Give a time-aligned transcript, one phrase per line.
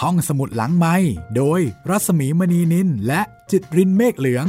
[0.00, 0.96] ห้องสมุดหลังไม้
[1.36, 3.20] โดยรัสมีมณีนินและ
[3.50, 4.46] จิตรินเมฆเหลือง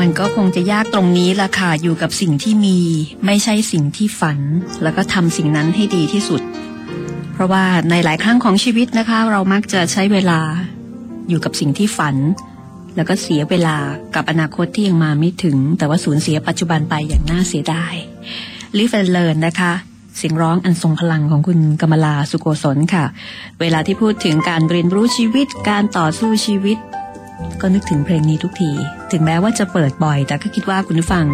[0.00, 2.78] มันก็คงจะยากตรงนี้ละค่ะอยู่กับสิ่งที่มี
[3.26, 4.38] ไม่ใช่สิ่งที่ฝัน
[4.82, 6.42] แล้วก็ทำสิ่งนั้นให้ดีที่สุด
[7.32, 10.40] เพราะว่าในหลายครั้งของชีวิตนะคะ เรามักจะใช้เวลา
[11.28, 12.16] อยู่กับสิ่งที่ฝัน
[12.96, 13.76] แล้วก็เสียเวลา
[14.14, 17.94] กับอนาคตที่ยังมาไม่ถึง แต่ว่าสูญเสียปัจจุบันไปอย่างน่าเสียดาย
[18.76, 19.72] Live and Learn นะคะ
[20.16, 23.04] เสียงร้องอันทรงพลังของคุณกมลาสุโกศลค่ะ
[23.60, 26.78] เวลาที่พูดถึงการเรียนรู้ชีวิตการต่อสู้ชีวิต
[27.60, 28.70] ก็นึกถึงเพลงนี้ทุกที
[29.12, 31.24] ถึงแม้ว่าจะเปิดบ่อย แต่ก็คิดว่าคุณผู้ฟัง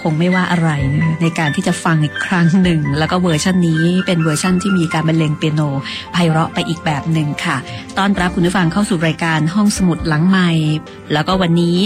[0.00, 5.60] คงไม่ว่าอะไรนะในการที่จะฟังอีกครั้งหนึ่ง แล้วก็เวอร์ชันนี้เป็นเวอร์ชันที่มีการบรรเลงเปียโน
[6.12, 7.56] ไพเราะไปอีกแบบหนึ่งค่ะ
[7.98, 10.50] ต้อนรับคุณผู้ฟังเข้าสู่รายการห้องสมุดหลังใหม่
[11.12, 11.78] แล้วก็วันนี้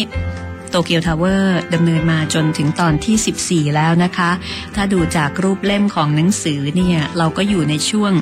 [0.70, 4.30] โตเกียวทาวเวอร์ดำเนินมาจนถึงตอนที่ 14 แล้วนะคะ
[4.74, 8.12] ถ้าดูจากรูปเล่มของหนังสือเนี่ย เราก็อยู่ในช่วง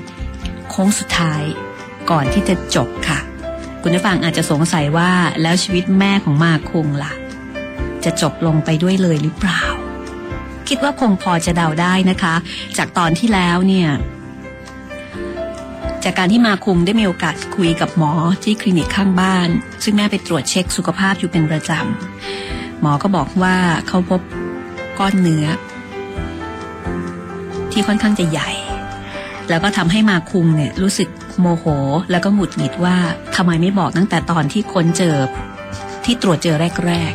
[0.70, 1.42] โค้งสุดท้าย
[2.10, 3.18] ก่อนที่จะจบค่ะ
[3.82, 5.10] คุณผู้ฟังอาจจะสงสัยว่า
[5.42, 7.12] แล้วชีวิตแม่ของมาคุงล่ะ
[8.04, 9.62] จะจบลงไปด้วยเลยหรือเปล่า
[10.68, 12.34] คิดว่าคงพอจะเดาได้นะคะ
[12.78, 13.88] จากตอนที่แล้วเนี่ย
[16.04, 18.12] จากการที่มาคุงได้มีโอกาสคุยกับหมอ
[18.44, 19.48] ที่คลินิกข้างบ้าน
[19.84, 23.56] ซึ่งแม่ไปตรวจเช็คสุขภาพอยู่เป็นประจำหมอก็บอกว่า
[23.88, 24.20] เขาพบ
[24.98, 25.46] ก้อนเนื้อ
[27.72, 28.50] ที่ค่อนข้างจะใหญ่
[29.48, 31.08] แล้วก็ทำให้มาคุงเนี่ยรู้สึก
[31.40, 31.64] โมโห
[32.10, 32.96] แล้วก็หงุดหงิดว่า
[33.36, 35.16] ทำไมไม่บอกตั้งแต่ตอนที่ค้นเจอ
[36.04, 37.12] ที่ตรวจเจอแรก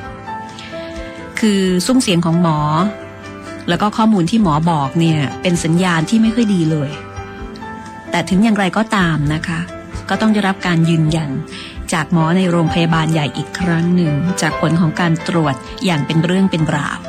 [0.69, 2.59] ๆ คือซุ้มเสียงของหมอ
[3.69, 6.91] แล้วก็ข้อมูลที่หมอบอกเนี่ยเป็นสัญญาณที่ไม่ค่อยดีเลย
[8.11, 9.59] แต่ถึงอย่างไรก็ตามนะคะ
[10.09, 11.29] ก็ต้องได้รับการยืนยัน
[11.93, 16.99] จากหมอในโรงพยาบาลใหญ่อีกครั้งหนึ่ง จากผลของการตรวจอย่างเป็นเรื่องเป็นราว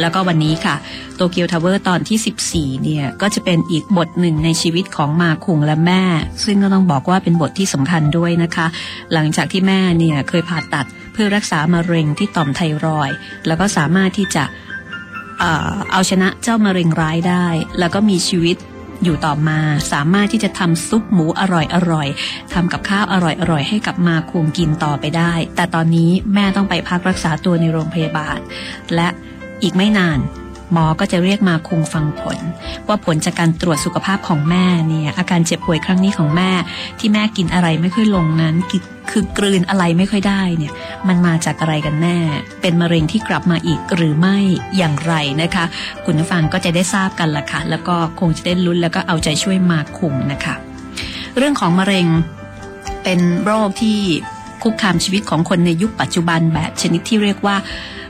[0.00, 0.76] แล้วก็วันนี้ค่ะ
[1.16, 6.02] โตเกียวทาวเวอร์ตอนที่ 14 เนี่ย ก็จะเป็นอีกบทหนึ่งในชีวิตของมาคุงและแม่
[6.44, 8.66] ซึ่งก็ต้องบอกว่าเป็นบทที่สำคัญด้วยนะคะ
[9.12, 13.10] หลังจากที่แม่เนี่ยเคยผ่าตัดเพื่อรักษามะเร็งที่ต่อมไทรอยด์
[13.46, 14.44] แล้วก็สามารถที่จะ
[15.92, 17.46] เอาชนะเจ้ามะเร็งร้ายได้
[17.78, 18.56] แล้วก็มีชีวิต
[19.04, 19.58] อยู่ต่อมา
[19.92, 22.08] สามารถที่จะทำซุปหมูอร่อยอร่อย
[22.52, 28.38] ทำกับข้าวอร่อยอร่อยให้กับมาคุมกินต่อไปได้ แต่ตอนนี้แม่ต้องไปพักรักษาตัวในโรงพยาบาล
[28.94, 29.08] และ
[29.62, 30.18] อีกไม่นาน
[30.72, 32.38] หมอก็จะเรียกมาคุงฟังผล
[32.88, 36.50] ว่าผลจากการตรวจสุขภาพของแม่เนี่ยอาการเจ็บป่วยครั้งนี้ของแม่
[36.98, 38.54] ที่แม่กินอะไรไม่ค่อยลงนั้น
[39.10, 40.72] คือกลืนอะไรไม่ค่อยได้เนี่ย
[41.08, 42.18] มันมาจากอะไรกันแน่
[42.60, 44.38] เป็นมะเร็งที่กลับมาอีกหรือไม่
[44.76, 45.64] อย่างไรนะคะ
[46.04, 50.54] คุณผู้ฟังก็จะได้ทราบกันละค่ะ แล้วก็คงจะได้ลุ้นแล้วก็เอาใจช่วยมาคุงนะคะ
[51.36, 52.06] เรื่องของมะเร็ง
[53.02, 53.98] เป็นโรคที่
[54.62, 57.56] คุกคามชีวิตของคนในยุคปัจจุบันแบบชนิดที่เรียกว่า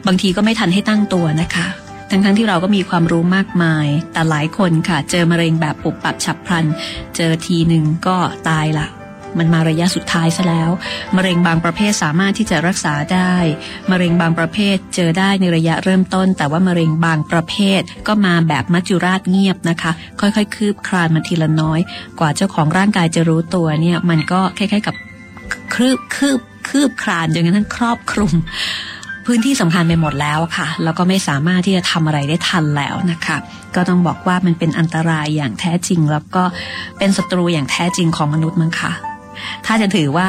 [0.06, 1.66] บางทีก็ไม่ทันให้ตั้งตัวนะคะ
[2.10, 6.66] ทั้งๆทที่เราก็มีความรู้มากมาย แต่หลายคนค่ะ เจอมะเร็งแบบปุบปับฉับพลัน
[7.16, 8.16] เจอทีหนึ่งก็
[8.48, 8.88] ตายละ
[9.38, 10.70] มันมาระยะสุดท้ายซะแล้ว
[11.16, 13.34] มะเร็งบางประเภทสามารถที่จะรักษาได้
[13.90, 21.80] มะเร็งบางประเภทเจอได้ในระยะเริ่มต้น แต่ว่ามะเร็งบางประเภทก็มาแบบมัจจุราชเงียบนะคะ ค่อยๆ คืบคลานมาทีละน้อย
[22.18, 24.94] กว่าเจ้าของร่างกายจะรู้ตัวเนี่ย มันก็คล้ายๆกับ
[25.74, 28.32] คืบคืบคืบคลานจนกระทั่งครอบคลุม
[29.26, 33.36] พื้นที่สำคัญไปหมดแล้วค่ะแล้วก็ไม่สามารถที่จะทำอะไรได้ทันแล้วนะคะ
[33.74, 36.42] ก็ต้องบอกว่ามันเป็นอันตรายอย่างแท้จริง แล้วก็
[36.98, 38.92] เป็นศัตรูอย่างแท้จริงของมนุษย์มั้งค่ะ
[39.66, 40.28] ถ้าจะถือว่า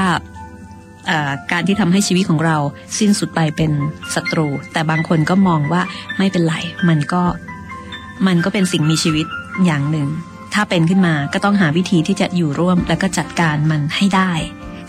[1.51, 2.57] การที่ทำให้ชีวิตของเรา
[2.99, 3.71] สิ้นสุดไปเป็น
[4.15, 5.81] ศัตรู แต่บางคนก็มองว่า
[6.17, 6.55] ไม่เป็นไร
[6.89, 7.23] มันก็
[8.27, 9.25] มันก็เป็นสิ่งมีชีวิต
[9.65, 10.07] อย่างหนึ่ง
[10.53, 14.31] ถ้าเป็นขึ้นมาก็ต้องหาวิธีที่จะอยู่ร่วม แล้วก็จัดการมันให้ได้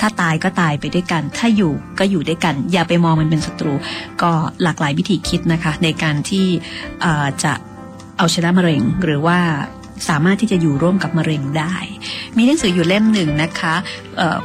[0.00, 3.74] ถ้าตายก็ตายไปด้วยกัน ถ้าอยู่ก็อยู่ด้วยกัน อย่าไปมองมันเป็นศัตรู
[4.22, 4.30] ก็
[4.62, 6.46] หลากหลายวิธีคิดนะคะ ในการที่
[7.44, 7.52] จะ
[8.18, 9.38] เอาชนะมะเร็งหรือว่า
[10.08, 11.74] สามารถที่จะอยู่ร่วมกับมะเร็งได้
[12.36, 13.74] มีหนังสืออยู่เล่มหนึ่งนะคะ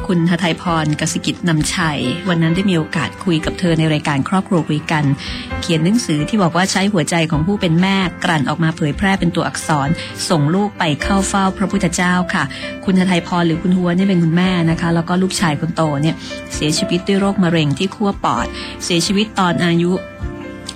[0.08, 2.00] คุณหทัยพรกสิกิจนำชัย
[2.30, 5.04] วันนั้นได้มีโอกาสคุยกับเธอในรายการครอบครัวคุยกัน
[5.62, 9.90] เขียนหนังสือที่บอกว่าใช้หัวใจของผู้เป็นแม่กลั่นออกมาเผยแพร่เป็นตัวอักษร
[10.30, 12.44] ส่งลูกไปเข้าเฝ้าพระพุทธเจ้าค่ะ
[12.86, 16.16] คุณหทัยพรหรือคุณหัวนี่เป็นคุณแม่นะคะ แล้วก็ลูกชายคนโตเนี่ย
[16.54, 18.46] เสียชีวิตด้วยโรคมะเร็งที่ขั้วปอด
[18.84, 19.92] เสียชีวิตตอนอายุ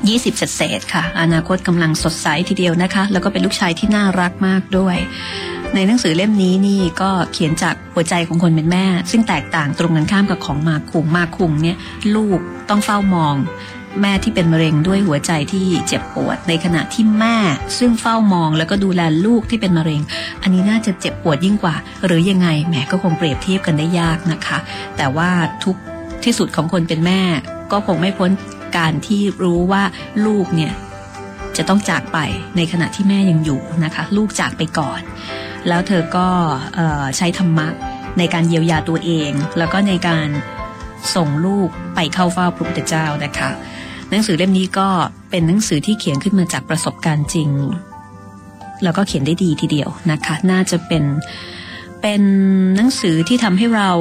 [0.06, 4.98] 20 เศษๆค่ะ อนาคตกำลังสดใสทีเดียวนะคะ แล้วก็เป็นลูกชายที่น่ารักมากด้วย
[5.76, 11.78] ในหนังสือเล่มนี้นี่ก็เขียนจากหัวใจของคนเป็นแม่ ซึ่งแตกต่างตรงกันข้ามกับของมาคุงมาคุงเนี่ย
[12.16, 12.40] ลูก
[12.70, 13.36] ต้องเฝ้ามอง
[14.02, 17.38] แม่ที่เป็นมะเร็งด้วยหัวใจที่เจ็บปวด ในขณะที่แม่
[17.78, 20.02] ซึ่งเฝ้ามองแล้วก็ดูแลลูกที่เป็นมะเร็ง
[20.42, 24.58] อันนี้น่าจะเจ็บปวดยิ่งกว่า หรือยังไงแหมก็คงเปรียบเทียบกันได้ยากนะคะ
[24.98, 25.30] แต่ว่า
[25.64, 25.76] ทุก
[26.24, 27.22] ที่สุดของคนเป็นแม่
[27.72, 28.32] ก็คงไม่พ้น
[28.78, 29.84] การที่รู้ว่า
[30.26, 30.74] ลูกเนี่ย
[31.58, 32.18] จะต้องจากไป
[32.58, 35.02] ในขณะที่แม่ยังอยู่นะคะ ลูกจากไปก่อน
[35.68, 36.28] แล้วเธอก็
[37.18, 37.68] ใช้ธรรมะ
[38.18, 40.28] ในการเยียวยาตัวเอง แล้วก็ในการ
[41.16, 43.50] ส่งลูกไปเข้าเฝ้าพระพุทธเจ้านะคะ
[44.10, 44.88] หนังสือเล่มนี้ก็
[45.30, 47.50] เป็นหนังสือที่เขียนขึ้นมาจากประสบการณ์จริง
[48.84, 51.04] แล้วก็เขียนได้ดีทีเดียวนะคะ น่าจะเป็น
[52.02, 52.22] เป็น
[52.76, 53.92] หนังสือที่ทำให้เรา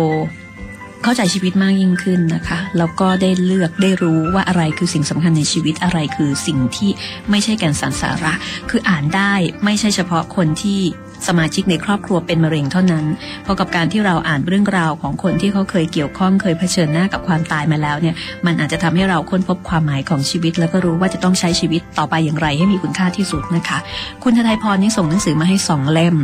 [1.09, 6.91] เข้าใจชีวิตมากยิ่งขึ้นนะคะ แล้วก็ได้เลือกได้รู้ว่าอะไรคือสิ่งสำคัญในชีวิตอะไรคือสิ่งที่
[7.31, 8.33] ไม่ใช่แก่นสารสาระ
[8.71, 9.33] คืออ่านได้
[9.65, 10.81] ไม่ใช่เฉพาะคนที่
[11.27, 13.05] สมาชิกในครอบครัวเป็นมะเร็งเท่านั้น
[13.43, 18.15] เพราะกับการที่เราอ่านเรื่องราวของคนที่เขาเคยเกี่ยวข้องเคยเผชิญหน้ากับความตายมาแล้วเนี่ย
[18.47, 23.79] มันอาจจะทำให้เราค้นพบความหมายของชีวิต แล้วก็รู้ว่าจะต้องใช้ชีวิตต่อไปอย่างไรให้มีคุณค่าที่สุดนะคะ
[24.23, 26.17] คุณทนายพรนี่ส่งหนังสือมาให้สองเล่ม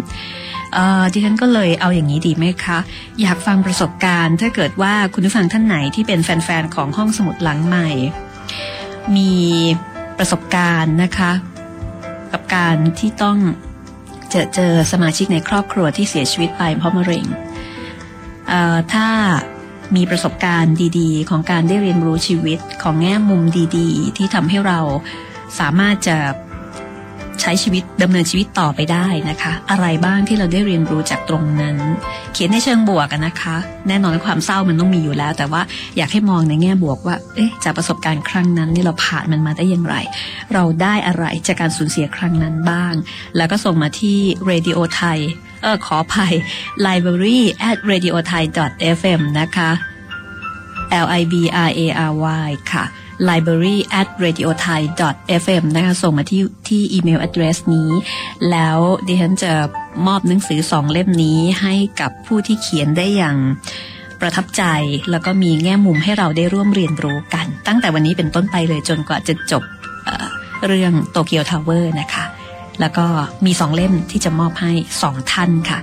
[1.12, 2.78] ดิฉันก็เลยเอาอย่างนี้ดีไหมคะ
[3.20, 7.88] อยากฟังประสบการณ์ ถ้าเกิดว่าคุณผู้ฟังท่านไหนที่เป็นแฟนๆของห้องสมุดหลังใหม่
[9.16, 9.34] มี
[10.18, 11.32] ประสบการณ์นะคะ
[12.32, 13.38] กับการที่ต้อง
[14.30, 17.24] เจอเจอสมาชิกในครอบครัวที่เสียชีวิตไปเพราะมะเร็ง
[18.92, 19.08] ถ้า
[19.96, 23.42] มีประสบการณ์ดีๆ ของการได้เรียนรู้ชีวิตของแง่มุม
[23.76, 24.80] ดี ๆ ที่ทำให้เรา
[25.58, 26.16] สามารถจะ
[27.40, 31.76] ใช้ชีวิตดำเนินชีวิตต่อไปได้นะคะ อะไรบ้างที่เราได้เรียนรู้จากตรงนั้น
[32.32, 33.56] เขียนในเชิงบวกกันนะคะ
[33.88, 35.62] แน่นอนความเศร้ามันต้องมีอยู่แล้ว แต่ว่า
[35.96, 39.96] อยากให้มองในแง่บวกว่า เอ๊ะจากประสบการณ์ครั้งนั้นนี่เราผ่านมันมาได้อย่างไร
[40.52, 42.94] เราได้อะไรจากการสูญเสียครั้งนั้นบ้าง
[43.36, 44.18] แล้วก็ส่งมาที่
[44.50, 45.18] radio thai
[45.62, 46.34] เออขออภัย
[46.86, 48.42] library at radio thai
[48.96, 49.70] fm นะคะ
[51.04, 51.34] l i b
[51.66, 52.12] r a r
[52.48, 52.84] y ค่ะ
[53.28, 54.82] library at radio thai
[55.42, 57.90] fm นะคะส่งมาที่ที่อีเมล address นี้
[58.50, 59.52] แล้วดิฉันจะ
[60.06, 63.36] มอบหนังสือสองเล่มนี้ให้กับผู้ที่เขียนได้อย่าง
[64.20, 64.62] ประทับใจ
[65.10, 70.08] แล้วก็มีแง่มุมให้เราได้ร่วมเรียนรู้กัน ตั้งแต่วันนี้เป็นต้นไปเลยจนกว่าจะจบ
[70.66, 72.24] เรื่องโตเกียวทาวเวอร์นะคะ
[72.80, 73.06] แล้วก็
[73.46, 74.72] มีสองเล่มที่จะมอบให้
[75.02, 75.78] สองท่านค่ะ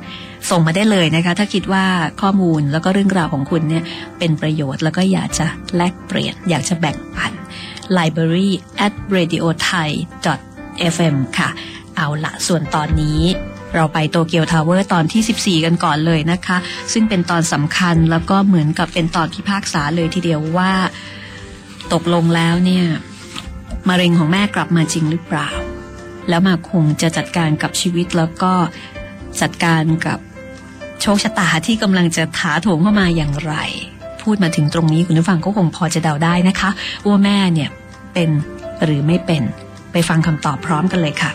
[0.49, 1.85] ส่งมาได้เลยนะคะ ถ้าคิดว่า
[2.21, 3.83] ข้อมูลแล้วก็เรื่องราวของคุณเนี่ย
[4.19, 5.45] เป็นประโยชน์แล้วก็อยากจะ
[5.75, 7.31] แลกเปลี่ยน อยากจะแบ่งปัน
[7.97, 8.49] library
[8.85, 9.89] at radio thai
[10.93, 11.49] fm ค่ะ
[11.95, 13.21] เอาละส่วนตอนนี้
[13.75, 16.57] เราไปโตเกียวทาวเวอร์ตอนที่ 14 กันก่อนเลยนะคะ
[16.93, 20.71] ซึ่งเป็นตอนสำคัญแล้วก็เหมือนกับเป็นตอนพิพากษาเลยทีเดียวว่า
[21.93, 22.85] ตกลงแล้วเนี่ย
[23.89, 25.49] มะเร็งของแม่กลับมาจริงหรือเปล่า
[26.29, 28.53] แล้วมาคงจะจัดการกับชีวิตแล้วก็
[29.41, 30.19] จัดการกับ
[31.01, 33.53] โชคชะตาที่กำลังจะถาโถมเข้ามาอย่างไร
[34.21, 36.69] พูดมาถึงตรงนี้คุณผู้ฟังก็คงพอจะเดาได้นะคะ
[37.07, 37.69] ว่าแม่เนี่ย
[38.13, 38.29] เป็น
[38.83, 39.43] หรือไม่เป็น
[39.91, 41.31] ไปฟังคำตอบพร้อมกันเลยค่ะ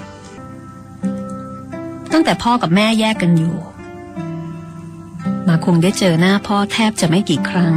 [2.13, 3.57] ตั้งแต่พ่อกับแม่แยกกันอยู่
[5.49, 7.75] มาคงได้เจอหน้าพ่อแทบจะไม่กี่ครั้ง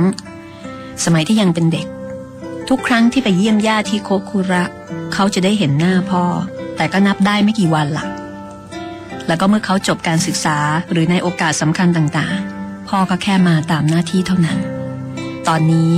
[1.03, 1.87] สมัยที่ยังเป็นเด็ก
[2.69, 4.63] ทุกครั้งที่ไปเยี่ยมญาติที่โคคุระ
[5.13, 6.23] เขาจะได้เห็นหน้าพ่อ
[6.77, 8.09] แต่ก็นับได้ไม่กี่วันหลัก
[9.27, 10.57] แล้วก็เมื่อเขาจบการศึกษา
[10.91, 14.59] หรือในโอกาสสำคัญต่างๆ พ่อก็แค่มาตามหน้าที่เท่านั้น
[15.47, 15.93] ตอนนี้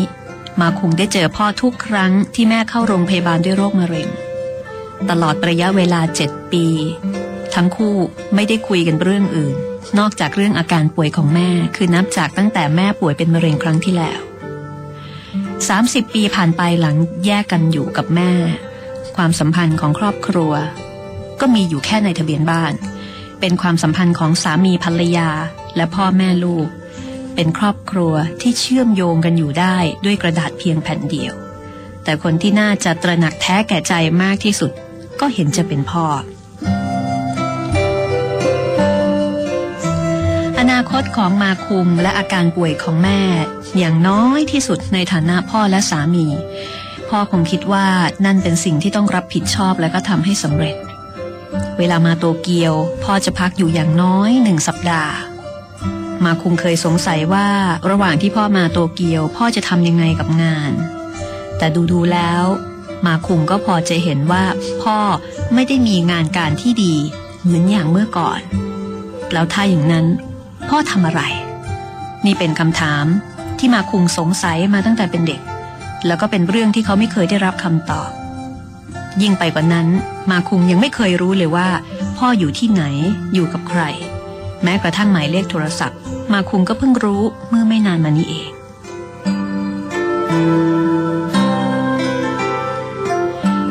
[0.62, 4.08] มาคงได้เจอพ่อทุกครั้งที่แม่เข้าโรงพยาบาลด้วยโรคมะเร็ง
[5.10, 6.66] ตลอดระยะเวลาเจ็ดปี
[7.56, 7.96] ทั้งคู่
[8.36, 9.56] ไม่ได้คุยกันเรื่องอื่น
[10.00, 14.20] นอกจากเรื่องอาการป่วยของแม่คือนับจากตั้งแต่แม่ป่วยเป็นมะเร็งครั้งที่แล้ว
[15.38, 18.32] 30 ปีผ่านไปหลังแยกกันอยู่กับแม่
[19.16, 20.54] ความสัมพันธ์ของครอบครัว
[21.40, 22.74] ก็มีอยู่แค่ในทะเบียนบ้าน
[23.39, 25.29] เป็นความสัมพันธ์ของสามีภรรยา
[25.75, 26.67] และพ่อแม่ลูก
[27.36, 31.34] เป็นครอบครัวที่เชื่อมโยงกันอยู่ได้ด้วยกระดาษเพียงแผ่นเดียว
[32.03, 34.72] แต่คนที่น่าจะตระหนักแท้แก่ใจมากที่สุด
[35.19, 36.05] ก็เห็นจะเป็นพ่อ
[40.60, 43.22] อนาคตของมาคุมและอาการป่วยของแม่
[43.77, 46.27] อย่างน้อยที่สุดในฐานะพ่อและสามี
[47.10, 47.88] พ่อคงคิดว่า
[48.25, 50.75] นั่นเป็นสิ่งที่ต้องรับผิดชอบและก็ทำให้สำเร็จ
[51.78, 52.74] เวลามาโตเกียว
[53.04, 55.13] พ่อจะพักอยู่อย่างน้อยหนึ่งสัปดาห์
[56.25, 57.48] มาคุงเคยสงสัยว่า
[57.89, 60.72] ระหว่างที่พ่อมาโตเกียว พ่อจะทำยังไงกับงาน
[61.58, 62.44] แต่ดูดูแล้ว
[63.06, 64.44] มาคุงก็พอจะเห็นว่า
[64.84, 64.98] พ่อ
[65.54, 66.96] ไม่ได้มีงานการที่ดี
[67.42, 68.39] เหมือนอย่างเมื่อก่อน
[69.34, 70.06] แล้วถ้าอย่างนั้น
[70.70, 71.22] พ่อทำอะไร
[72.25, 73.06] นี่เป็นคำถาม
[73.60, 75.42] ที่มาคุงสงสัยมาตั้งแต่เป็นเด็ก
[76.08, 78.10] แล้วก็เป็นเรื่องที่เขาไม่เคยได้รับคำตอบ
[79.22, 79.88] ยิ่งไปกว่านั้น
[80.32, 81.68] มาคุงยังไม่เคยรู้เลยว่า
[82.18, 82.84] พ่ออยู่ที่ไหน
[83.34, 83.82] อยู่กับใคร
[84.63, 85.98] แม้กระทั่งหมายเลขโทรศัพท์
[86.34, 88.51] มาคุงก็เพิ่งรู้เมื่อไม่นานมานี้เอง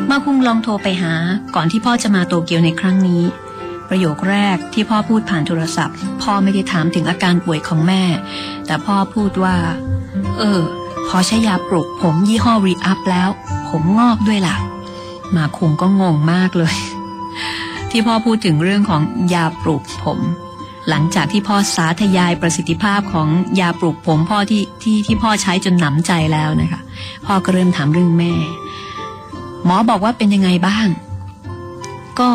[0.09, 1.13] มาคุงลองโทรไปหา
[1.55, 3.23] ก่อนที่พ่อจะมาโตเกียวในครั้งนี้
[3.89, 8.03] ประโยคแรกที่พ่อพูดผ่านโทรศัพท์ พ่อไม่ได้ถามถึงอาการป่วยของแม่
[8.65, 9.57] แต่พ่อพูดว่า
[10.37, 10.61] เออ
[11.07, 13.29] พอใช้ยาปลุกผมยี่ห้อรีอัพแล้ว
[13.69, 14.55] ผมงอกด้วยล่ะ
[15.35, 16.75] มาคุงก็งงมากเลย
[17.89, 19.01] ที่พ่อพูดถึงเรื่องของ
[19.33, 20.19] ยาปลูกผม
[20.89, 23.27] หลังจากที่พ่อสาธยายประสิทธิภาพของ
[23.59, 26.81] ยาปลูกผมพ่อที่ที่ที่พ่อใช้จนหนำใจแล้วนะคะ
[27.25, 28.33] พ่อก็เริ่มถามเรื่องแม่
[29.65, 30.87] หมอบอกว่าเป็นยังไงบ้าง
[32.19, 32.29] ก็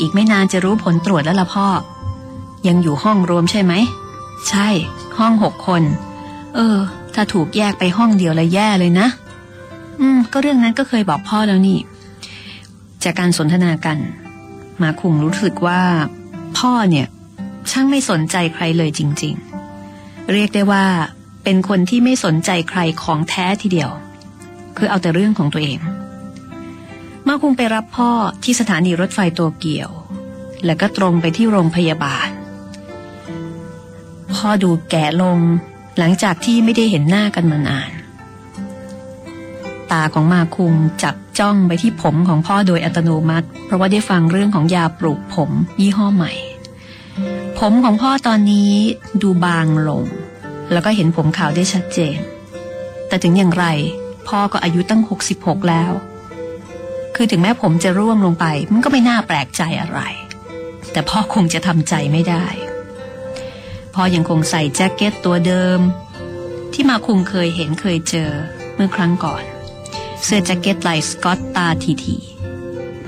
[0.00, 1.66] อีกไม่นานจะรู้ผลตรวจแล้วล่ะพ่อ
[2.66, 3.72] ยังอยู่ห้องรวมใช่ไหม
[4.48, 4.68] ใช่
[5.18, 5.82] ห้องหกคน
[6.54, 6.76] เออ
[7.14, 9.06] ถ้าถูกแยกไปห้องเดียวละแย่เลยนะ
[10.00, 11.78] อืม ก็เรื่องนั้นก็เคยบอกพ่อแล้วนี่
[13.04, 13.98] จากการสนทนากัน
[14.82, 15.82] มาคุงรู้สึกว่า
[16.58, 17.06] พ่อเนี่ย
[17.70, 19.34] ช่างไม่สนใจใครเลยจริง
[19.82, 20.86] ๆ เรียกได้ว่า
[21.44, 23.90] เป็นคนที่ไม่สนใจใครของแท้ทีเดียว
[24.76, 25.78] คือเอาแต่เรื่องของตัวเอง
[27.26, 28.10] มาคุงไปรับพ่อ
[28.42, 29.90] ที่สถานีรถไฟโตเกียว
[30.64, 32.28] แล้วก็ตรงไปที่โรงพยาบาล
[34.34, 35.38] พ่อดูแก่ลง
[35.98, 37.90] หลังจากที่ไม่ได้เห็นหน้ากันมานาน
[39.92, 46.32] ตาของมาคุงจับจ้องไปที่ผมของพ่อโดยอัตโนมัติ เพราะว่าได้ฟังเรื่องของยาปลูกผมยี่ห้อใหม่
[47.58, 48.72] ผมของพ่อตอนนี้
[49.22, 50.04] ดูบางลง
[50.72, 52.18] แล้วก็เห็นผมขาวได้ชัดเจน
[53.08, 53.66] แต่ถึงอย่างไร
[54.28, 55.02] พ่อก็อายุตั้ง
[55.34, 55.92] 66 แล้ว
[57.16, 60.00] คือถึงแม้ผมจะร่วงลงไป มันก็ไม่น่าแปลกใจอะไร
[60.92, 62.44] แต่พ่อคงจะทำใจไม่ได้
[63.94, 65.80] พ่อยังคงใส่แจ็คเก็ตตัวเดิม
[66.72, 68.30] ที่มาคุงเคยเห็นเคยเจอ
[68.74, 69.42] เมื่อครั้งก่อน
[70.24, 72.16] เสื้อแจ็คเก็ตลายสกอตตาทีที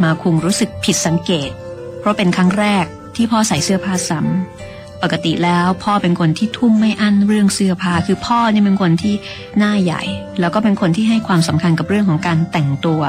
[0.02, 1.50] มาคุงรู้สึกผิดสังเกต
[1.98, 2.84] เพราะเป็นครั้งแรก
[3.16, 9.14] ที่พ่อใส่เสื้อผ้าซ้ำปกติแล้วพ่อเป็นคนที่ทุ่มไม่อั้นเรื่องเสื้อผ้าคือพ่อเนี่ยเป็นคนที่
[9.58, 10.02] หน้าใหญ่
[10.40, 13.02] แล้วก็เป็นคนที่ให้ความสำคัญกับเรื่องของการแต่งตัว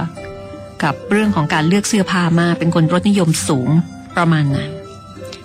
[0.83, 3.69] กับเรื่องของการเลือกเสื้อผ้ามาเป็นคนรสนิยมสูง
[4.15, 4.69] ประมาณนั้น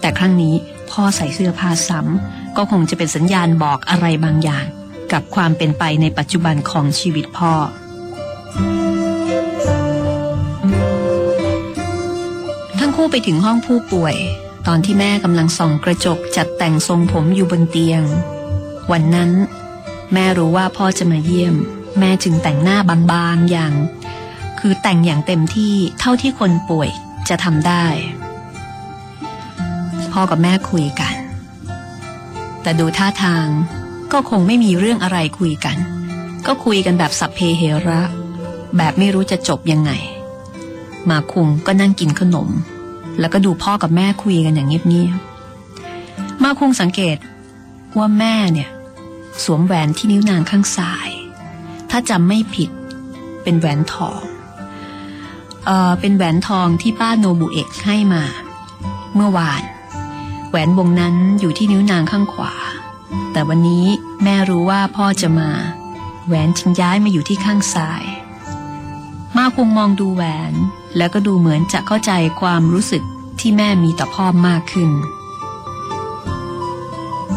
[0.01, 0.55] แต่ครั้งนี้
[0.91, 4.67] พ่อใส่เสื้อผ้าซ้ำก็คงจะเป็นสัญญาณบอกอะไรบางอย่าง
[5.13, 7.53] กับความเป็นไปในปัจจุบันของชีวิตพ่อ
[12.79, 14.17] ทั้งคู่ไปถึงห้องผู้ป่วย
[14.67, 18.03] ตอนที่แม่กำลังส่องกระจกจัดแต่งทรงผมอยู่บนเตียง
[18.93, 19.31] วันนั้น
[20.13, 21.55] แม่รู้ว่าพ่อจะมาเยี่ยม
[21.99, 22.79] แม่จึงแต่งหน้า
[23.13, 23.75] บางๆอย่าง
[24.59, 26.91] คือแต่งอย่างเต็มที่เท่าที่คนป่วย
[27.29, 27.87] จะทำได้
[30.13, 31.15] พ่อกับแม่คุยกัน
[32.63, 33.47] แต่ดูท่าทาง
[34.13, 35.77] ก็คงไม่มีเรื่องอะไรคุยกัน
[36.47, 38.01] ก็คุยกันแบบสัพเพเหระ
[38.77, 39.93] แบบไม่รู้จะจบยังไง
[41.11, 42.49] มาคุงก็นั่งกินขนม
[43.21, 47.17] แล้วก็ดูพ่อกับแม่คุยกันอย่างเงียบๆมาคุงสังเกต
[47.99, 48.71] ว่าแม่เนี่ย
[49.45, 51.09] สวมแหวนที่นิ้วนางข้างซ้าย
[51.91, 52.71] ถ้าจำไม่ผิด
[53.43, 54.21] เป็นแหวนทอง
[55.67, 58.25] เออเป็นแหวนทองที่ป้าโนบุเอะให้มา
[59.15, 59.63] เมื่อวาน
[60.49, 62.55] แหวนวงนั้นอยู่ที่นิ้วนางข้างขวา
[63.33, 63.87] แต่วันนี้
[64.25, 65.51] แม่รู้ว่าพ่อจะมา
[66.27, 68.03] แหวนจึงย้ายมาอยู่ที่ข้างซ้าย
[69.37, 70.55] มาคงมองดูแหวน
[70.97, 73.03] แล้วก็ดูเหมือนจะเข้าใจความรู้สึก
[73.41, 74.91] ที่แม่มีต่อพ่อมากขึ้น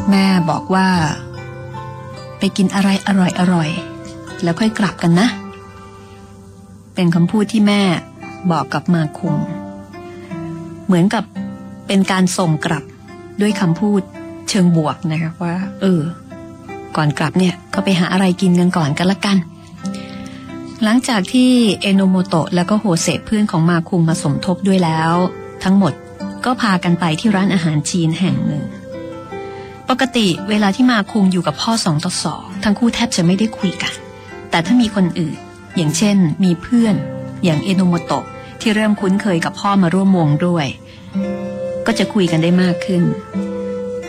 [0.10, 0.88] แม่บอกว่า
[2.38, 3.10] ไปกินอะไรอ
[3.54, 5.28] ร่อยๆ แล้วค่อยกลับกันนะ
[6.96, 7.82] เป็นคำพูดที่แม่
[8.52, 9.38] บอกกับมาคง
[10.86, 11.24] เหมือนกับ
[11.88, 12.84] เป็นการส่งกลับ
[13.42, 14.02] ด้วยคำพูด
[14.50, 16.02] เชิงบวกนะคะว่า เออ
[16.96, 19.38] ก่อนกลับเนี่ยก็ไปหาอะไรกินกันก่อนกันละกัน
[20.84, 25.14] หลังจากที่เอโนโมโตะแล้วก็โฮเซเพื่อนของมาคุงมาสมทบด้วยแล้ว
[25.64, 25.94] ทั้งหมด
[26.46, 28.64] ก็พากันไปที่ร้านอาหารจีนแห่งหนึ่ง
[29.90, 33.94] ปกติเวลาที่มาคุงอยู่กับพ่อสองต่อสองทั้งคู่แทบจะไม่ได้คุยกัน
[34.50, 35.38] แต่ถ้ามีคนอื่น
[35.76, 36.96] อย่างเช่น มีเพื่อน
[37.44, 38.26] อย่างเอโนโมโตะ
[38.62, 40.66] ที่เริ่มคุ้นเคยกับพ่อมาร่วมวงด้วย
[41.86, 43.04] ก็จะคุยกันได้มากขึ้น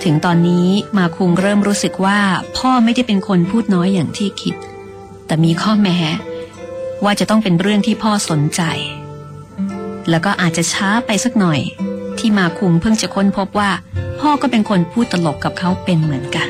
[0.05, 0.67] ถึงตอนนี้
[0.99, 2.19] มาคุงเริ่มรู้สึกว่า
[2.57, 4.55] พ่อไม่ได้เป็นคนพูดน้อยอย่างที่คิด
[5.26, 5.99] แต่มีข้อแม้
[7.05, 8.63] ว่าจะต้องเป็นเรื่องที่พ่อสนใจ
[10.11, 11.61] แล้วก็อาจจะช้าไปสักหน่อย
[12.19, 13.71] ที่มาคุงเพิ่งจะค้นพบว่า
[14.21, 16.49] พ่อก็เป็นคนพูดตลกกับเขาเป็นเหมือนกัน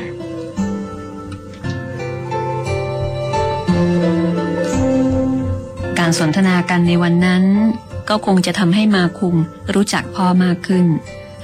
[5.99, 7.43] การสนทนากันในวันนั้น
[8.09, 9.35] ก็คงจะทำให้มาคุง
[9.75, 10.85] รู้จักพ่อมากขึ้น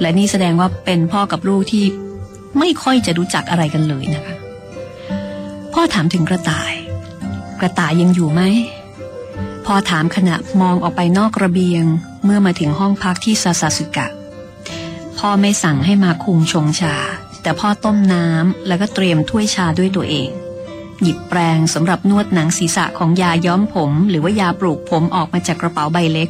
[0.02, 1.86] และนี่แสดงว่าเป็นพ่อกับลูกที่
[2.60, 4.36] ไม่ค่อยจะรู้จักอะไรกันเลยนะคะ
[5.74, 6.74] พ่อถามถึงกระต่าย
[7.60, 8.42] กระต่ายยังอยู่ไหม
[9.74, 11.84] อถามขณะมองออกไปนอกระเบียง
[12.24, 14.08] เมื่อมาถึงห้องพักที่ซาซาสึกะ
[15.18, 16.96] พ่อไม่สั่งให้มาคุงชงชา
[17.42, 20.30] แต่พ่อต้มน้ำแล้วก็เตรียมถ้วยชาด้วยตัวเอง
[21.02, 26.30] หยิบแปรงสำหรับนวดหนังศีรษะของยาย้อมผม หรือว่ายาปลูกผมออกมาจากกระเป๋าใบเล็ก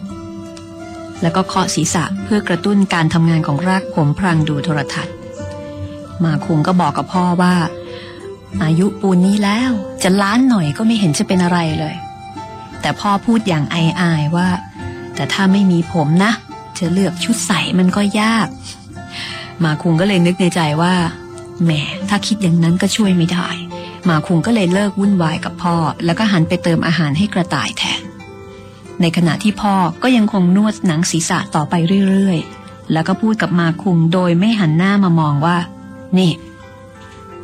[1.22, 5.16] แล้วก็เคาะศีรษะเพื่อกระตุ้นการทำงานของรากผมพรางดูโทรทัศน์
[6.24, 7.56] มาคุงก็บอกกับพ่อว่า
[8.64, 9.72] อายุปูนนี้แล้ว
[10.04, 11.96] จะล้านหน่อยก็ไม่เห็นจะเป็นอะไรเลย
[12.90, 14.50] แต่พ่อพูดอย่างอายๆว่า
[15.16, 16.32] แต่ถ้าไม่มีผมนะ
[16.78, 18.48] จะเลือกชุดใส่มันก็ยาก
[19.64, 20.94] มาคุงก็เลยนึกในใจว่า
[21.64, 21.72] แหม
[22.10, 23.48] ถ้าคิดอย่างนั้นก็ช่วยไม่ได้
[24.10, 28.02] มาคุงก็เลยเลิกวุ่นวายกับพ่อ แล้วก็หันไปเติมอาหารให้กระต่ายแทน
[29.02, 31.74] ในขณะที่พ่อก็ยังคงนวดหนังศีรษะต่อไป
[32.10, 35.58] เรื่อยๆ แล้วก็พูดกับมาคุงโดยไม่หันหน้ามามองว่า
[36.18, 36.32] นี่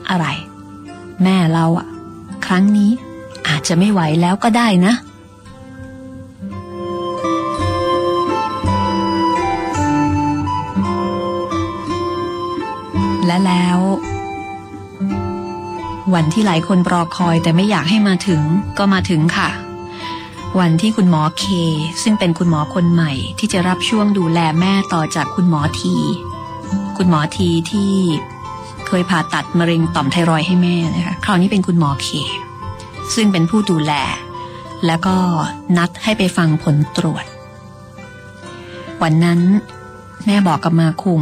[0.09, 0.25] อะไร
[1.23, 1.87] แม่เราอะ
[2.45, 2.91] ครั้งนี้
[3.47, 5.14] อาจจะไม่ไหวแล้วก็ได้นะและ
[16.13, 18.41] วันที่หลายคนรอคอยแต่ไม่อยากให้มาถึง
[18.77, 19.49] ก็มาถึงค่ะ
[20.59, 21.45] วันที่คุณหมอเค
[22.03, 25.95] ซึ่งเป็นคุณหมอคนใหม่ ที่จะรับช่วงดูแลแม่ต่อจากคุณหมอที
[26.97, 27.93] คุณหมอทีที่
[28.87, 32.07] เคยผ่าตัดมะเร็งต่อมไทรอยให้แม่นะคะคราวนี้เป็นคุณหมอเค
[33.15, 33.93] ซึ่งเป็นผู้ดูแล
[34.85, 35.15] แล้วก็
[35.77, 37.25] นัดให้ไปฟังผลตรวจ
[39.03, 39.39] วันนั้น
[40.25, 41.21] แม่บอกกับมาคุง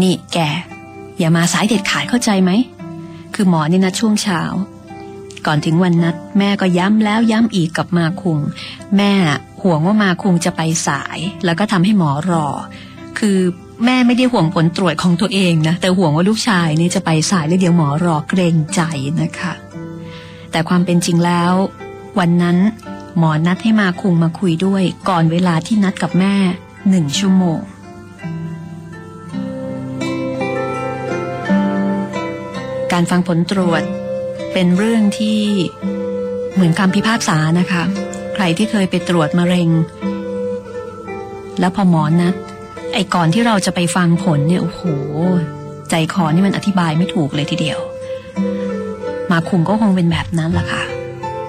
[0.00, 0.38] นี่แก
[1.18, 2.50] อย่ามาสายเด็ดขาดเข้าใจไหม
[3.34, 4.42] คือหมอนี่นัดช่วงเช้า
[5.46, 8.38] ก่อนถึงวันนัด แม่ก็ย้ำแล้วย้ำอีกกับมาคุง
[8.96, 9.12] แม่
[9.62, 12.46] ห่วงว่ามาคุงจะไปสาย แล้วก็ทำให้หมอรอ
[13.18, 13.38] คือ
[13.84, 18.80] แม่ไม่ได้ห่วงผลตรวจของตัวเองนะ แต่ห่วงว่าลูกชายนี่จะไปสายแล้วเดี๋ยวหมอรอเกรงใจ
[19.22, 19.52] นะคะ
[20.50, 21.52] แต่ความเป็นจริงแล้ว
[22.18, 22.58] วันนั้น
[23.18, 26.34] หมอนัดให้มาคุงมาคุยด้วย ก่อนเวลาที่นัดกับแม่
[26.88, 27.60] หนึ่งชั่วโมง
[32.92, 33.82] การฟังผลตรวจ
[34.52, 35.40] เป็นเรื่องที่
[36.54, 37.82] เหมือนคำพิพากษานะคะ
[38.34, 39.68] ใครที่เคยไปตรวจมะเร็ง
[41.60, 42.34] แล้วพอหมอนัด
[42.94, 44.82] ไอ้ก่อนที่เราจะไปฟังผลเนี่ยโอ้โห
[45.90, 47.78] ใจคอนี่มันอธิบายไม่ถูกเลยทีเดียว
[49.30, 50.82] มาคุงก็คงเป็นแบบนั้นล่ะค่ะ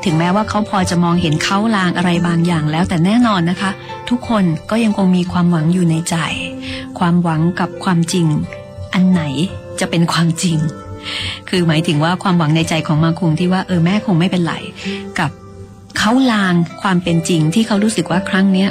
[0.03, 3.71] ถึงแม้ว่าเขาพอจะมองเห็นเขาลางอะไรบางอย่างแล้ว แต่แน่นอนนะคะ
[4.09, 6.15] ทุกคนก็ยังคงมีความหวังอยู่ในใจ
[6.99, 8.27] ความหวังกับความจริง
[8.93, 9.21] อันไหน
[9.79, 10.59] จะเป็นความจริง
[11.55, 14.53] คือหมายถึงว่าความหวังในใจของมาคุงที่ว่าเออแม่คงไม่เป็นไร
[15.19, 15.29] กับ
[15.97, 18.69] เขาลางความเป็นจริงที่เขารู้สึกว่าครั้งเนี้ย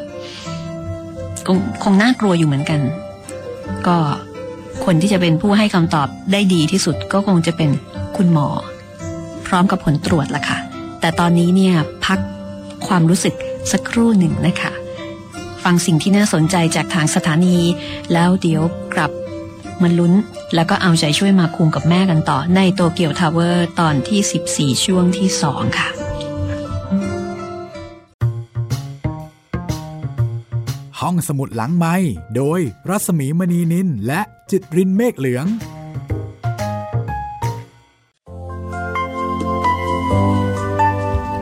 [1.46, 2.80] คงคงน่ากลัวอยู่เหมือนกัน
[3.86, 3.96] ก็
[4.84, 7.70] คนที่จะเป็นผู้ให้คำตอบได้ดีที่สุดก็คงจะเป็น
[8.16, 8.48] คุณหมอ
[9.46, 10.58] พร้อมกับผลตรวจละค่ะ
[11.00, 11.74] แต่ตอนนี้เนี่ย
[12.06, 12.18] พัก
[12.86, 13.34] ความรู้สึก
[13.72, 14.72] สักครู่หนึ่งนะคะ
[15.64, 17.56] ฟังสิ่งที่น่าสนใจจากทางสถานี
[18.12, 18.62] แล้วเดี๋ยว
[18.94, 19.10] กลับ
[19.82, 20.12] มาลุ้น
[20.54, 25.88] แล้วก็เอาใจช่วยมาคุงกับแม่กันต่อในโตเกียวทาวเวอร์ตอนที่ 14 ช่วงที่ 2 ค่ะ
[31.00, 31.94] ห้องสมุดหลังไมค์
[32.36, 35.46] โดยรัสมีมณีนินและจิตรินเมฆเหลือง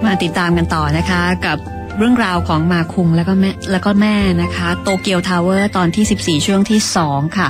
[0.05, 1.59] มาติดตามกันต่อนะคะกับ
[1.99, 7.49] เรื่องราวของมาคุงแล้วก็แม่แล้วก็แม่นะคะ โตเกียวทาวเวอร์ตอนที่ 14 ช่วงที่ 2 ค่ะ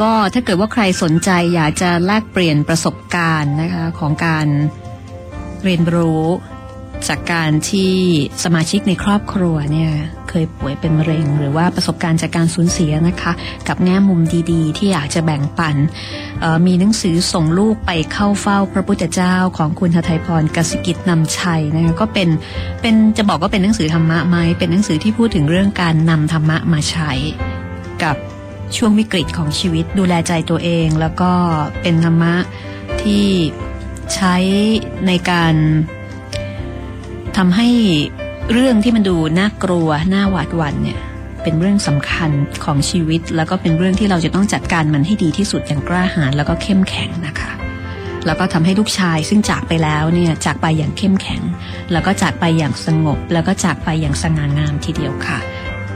[0.00, 4.46] ก็ถ้าเกิดว่าใครสนใจอยากจะแลกเปลี่ยนประสบการณ์นะคะของการ
[5.64, 6.24] เรียนรู้
[7.08, 7.92] จากการที่
[8.44, 9.92] สมาชิกในครอบครัวเนี่ย
[10.28, 13.32] เคยป่วยเป็นมะเร็ง หรือว่าประสบการณ์จากการสูญเสียนะคะ
[13.68, 14.20] กับแง่มุม
[14.52, 15.76] ดีๆ ที่อยากจะแบ่งปัน
[16.66, 22.28] มีหนังสือส่งลูกไปเข้าเฝ้าพระพุทธเจ้าของคุณทไทยพรกสิกิจนำชัยนะคะก็เป็น
[22.80, 27.12] เป็นจะบอกว่าเป็นหนังสือธรรมะไหมเป็นหนังสือที่พูดถึงเรื่องการนำธรรมะมาใช้
[28.02, 28.16] กับ
[28.76, 31.32] ช่วงวิกฤตของชีวิตดูแลใจตัวเองแล้วก็
[31.82, 32.34] เป็นธรรมะ
[33.02, 33.24] ที่
[34.14, 34.34] ใช้
[35.06, 35.54] ในการ
[37.36, 37.68] ทำให้
[38.52, 41.00] เรื่องที่มันดูน่ากลัวน่าหวาดหวั่นเนี่ย
[41.42, 42.30] เป็นเรื่องสำคัญ
[42.64, 47.52] ของชีวิต แล้วก็เป็นเรื่องที่เราจะต้องจัดการมันให้ดีที่สุดอย่างกล้าหาญแล้วก็เข้มแข็งนะคะ
[48.26, 51.42] แล้วก็ทำให้ลูกชายซึ่งจากไปแล้วเนี่ยจากไปอย่างเข้มแข็ง
[51.92, 55.38] แล้วก็จากไปอย่างสงบ แล้วก็จากไปอย่างสง่างามทีเดียวค่ะ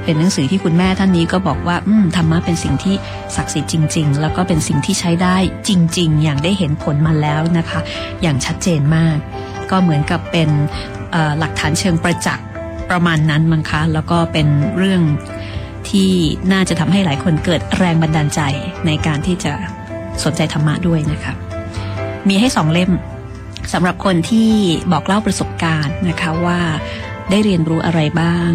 [0.07, 2.95] เป็นหนังสือที่คุณแม่ท่านนี้ก็บอกว่า อืมธรรมะเป็นสิ่งที่
[3.37, 5.37] ศักดิ์สิทธิ์จริง ๆ แล้วก็เป็นสิ่งที่ใช้ได้
[5.69, 7.81] จริง ๆ อย่างได้เห็นผลมาแล้วนะคะ
[8.23, 9.17] อย่างชัดเจนมาก
[9.71, 10.49] ก็เหมือนกับเป็น
[11.39, 12.47] หลักฐานเชิงประจักษ์
[12.91, 15.03] ประมาณนั้นมั้งคะ แล้วก็เป็นเรื่อง
[15.91, 16.11] ที่
[16.53, 18.41] น่าจะทำให้หลายคนเกิดแรงบันดาลใจ
[18.87, 19.53] ในการที่จะ
[20.25, 21.35] สนใจธรรมะด้วยนะคะ
[22.29, 22.91] มีให้สองเล่ม
[23.73, 24.51] สำหรับคนที่
[24.93, 26.61] บอกเล่าประสบการณ์นะคะว่า
[27.31, 28.51] ได้เรียนรู้อะไรบ้าง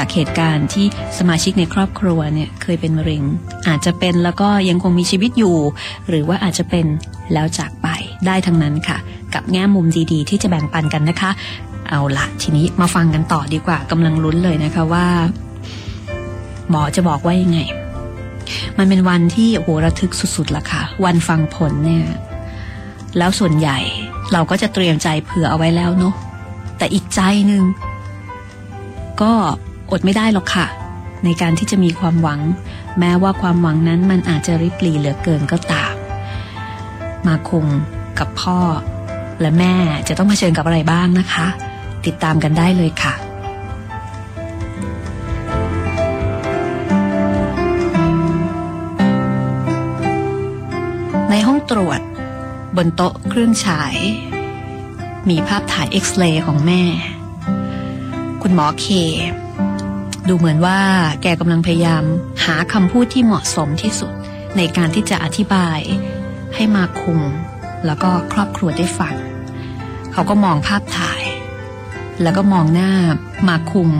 [0.00, 0.86] จากเหตุการณ์ที่
[1.18, 3.22] สมาชิกในครอบครัวเนี่ยเคยเป็นมะเร็ง
[3.68, 5.56] อาจจะเป็นแล้วก็ยังคงมีชีวิตอยู่
[6.08, 6.86] หรือว่าอาจจะเป็น
[7.32, 7.88] แล้วจากไป
[8.26, 8.98] ได้ทั้งนั้นค่ะ
[9.34, 11.30] กับแง่มุมดีๆ ที่จะแบ่งปันกันนะคะ
[11.88, 15.06] เอาละทีนี้มาฟังกันต่อดีกว่ากำลังลุ้นเลยนะคะว่า
[16.70, 17.60] หมอจะบอกว่ายังไง
[18.78, 22.04] มันเป็นวันที่โอ้โหระทึกสุดๆละค่ะ วันฟังผลเนี่ย
[23.18, 23.78] แล้วส่วนใหญ่
[24.32, 26.14] เราก็จะเตรียมใจเผื่อเอาไว้แล้วเนาะ
[26.78, 27.62] แต่อีกใจหนึ่ง
[29.22, 29.32] ก็
[29.92, 30.66] อดไม่ได้หรอกค่ะ
[31.24, 32.40] ในการที่จะมีความหวัง
[32.98, 35.92] แม้ว่าความหวังนั้นมันอาจจะริบหรี่เหลือเกินก็ตาม
[37.26, 37.66] มาคง
[38.18, 38.58] กับพ่อ
[39.40, 39.74] และแม่
[40.08, 41.46] จะต้องเผชิญกับอะไรบ้างนะคะ
[42.06, 43.14] ติดตามกันได้เลยค่ะ
[51.30, 52.00] ในห้องตรวจ
[52.76, 53.96] บนโต๊ะเครื่องฉาย
[55.28, 56.82] มีภาพถ่ายเอ็กซเรย์ของแม่
[58.42, 58.86] คุณหมอเค
[60.28, 60.78] ดูเหมือนว่า
[61.22, 62.04] แกกำลังพยายาม
[62.44, 64.12] หาคำพูดที่เหมาะสมที่สุด
[64.56, 65.78] ในการที่จะอธิบาย
[66.54, 67.20] ให้มาคุม
[67.86, 69.14] แล้วก็ครอบครัวได้ฟัง
[70.12, 71.22] เขาก็มองภาพถ่าย
[72.22, 72.92] แล้วก็มองหน้า
[73.48, 73.90] มาคุม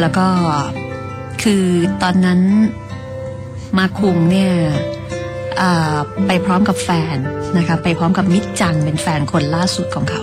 [0.00, 0.26] แล้วก็
[1.42, 1.64] คือ
[2.02, 2.40] ตอนนั้น
[3.78, 4.52] มาคุมเนี่ย
[6.26, 7.16] ไปพร้อมกับแฟน
[7.56, 10.22] นะคะไปพร้อมกับมิตรจังเป็นแฟนคนล่าสุดของเขา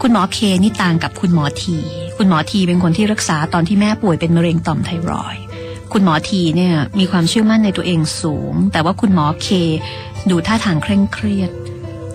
[0.00, 1.78] คุณหมอเคนี่ต่างกับคุณหมอที
[2.24, 5.42] คุณหมอทีเป็นคนที่รักษาตอนที่แม่ป่วยเป็นมะเร็งต่อมไทรอยด์
[5.92, 9.48] คุณหมอทีเนี่ยมีความเชื่อมั่นในตัวเองสูง แต่ว่าคุณหมอเค
[10.30, 11.50] ดูท่าทางเคร่งเครียด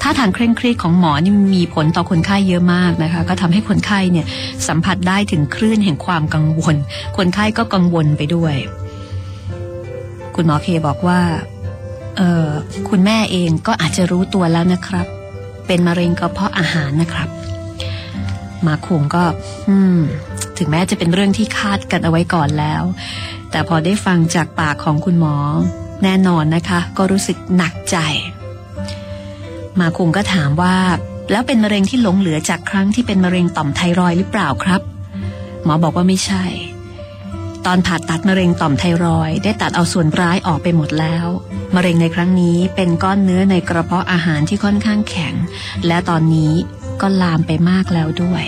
[0.01, 4.25] ท่าทางเคร่งเครียดของหมอนี่มีผลต่อคนไข้เยอะมากนะคะ ก็ทำให้คนไข้เนี่ย
[4.67, 6.75] สัมผัสได้ถึงคลื่นแห่งความกังวล
[7.17, 8.55] คนไข้ก็กังวลไปด้วย
[10.35, 11.19] คุณหมอเคบอกว่า
[12.17, 12.47] เออ
[12.89, 15.07] คุณแม่เองก็อาจจะรู้ตัวแล้วนะครับ
[15.67, 17.29] เป็นมะเร็งกระเพาะอาหารนะครับ
[18.67, 19.23] มาคงก็
[19.69, 19.99] อืม
[20.57, 22.83] ถึงแม้จะเป็นเรื่องที่คาดกันเอาไว้ก่อนแล้ว
[23.51, 25.35] แต่พอได้ฟังจากปากของคุณหมอ
[26.03, 27.97] แน่นอนนะคะ ก็รู้สึกหนักใจ
[29.79, 30.75] มาคงก็ถามว่า
[31.31, 34.81] แล้วเป็นมะเร็งที่หลงเหลือจากครั้งที่เป็นมะเร็งต่อมไทรอยหรือเปล่าครับ
[35.63, 36.45] หมอบอกว่าไม่ใช่
[37.65, 41.27] ตอนผ่าตัดมะเร็งต่อมไทรอยได้ตัดเอาส่วนร้ายออกไปหมดแล้ว
[41.75, 45.33] มะเร็งในครั้งนี้เป็นก้อนเนื้อในกระเพาะอาหารที่ค่อนข้างแข็ง
[45.87, 46.53] และตอนนี้
[47.01, 48.45] ก็ลามไปมากแล้วด้วย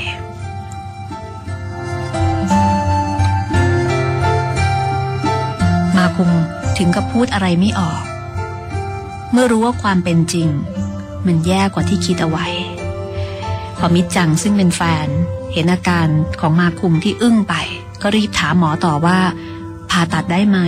[5.97, 6.31] มาคุง
[6.77, 8.01] ถึงกับพูดอะไรไม่ออก
[9.31, 10.49] เมื่อรู้ว่าความเป็นจริง
[11.25, 12.47] มันแย่กว่าที่คิดเอาไว้
[13.77, 15.07] พอมิจจังซึ่งเป็นแฟน
[15.53, 16.07] เห็นอาการ
[16.39, 17.53] ของมาคุมที่อึ้งไป
[18.01, 19.19] ก็รีบถามหมอต่อว่า
[19.89, 20.59] ผ่าตัดได้ไหม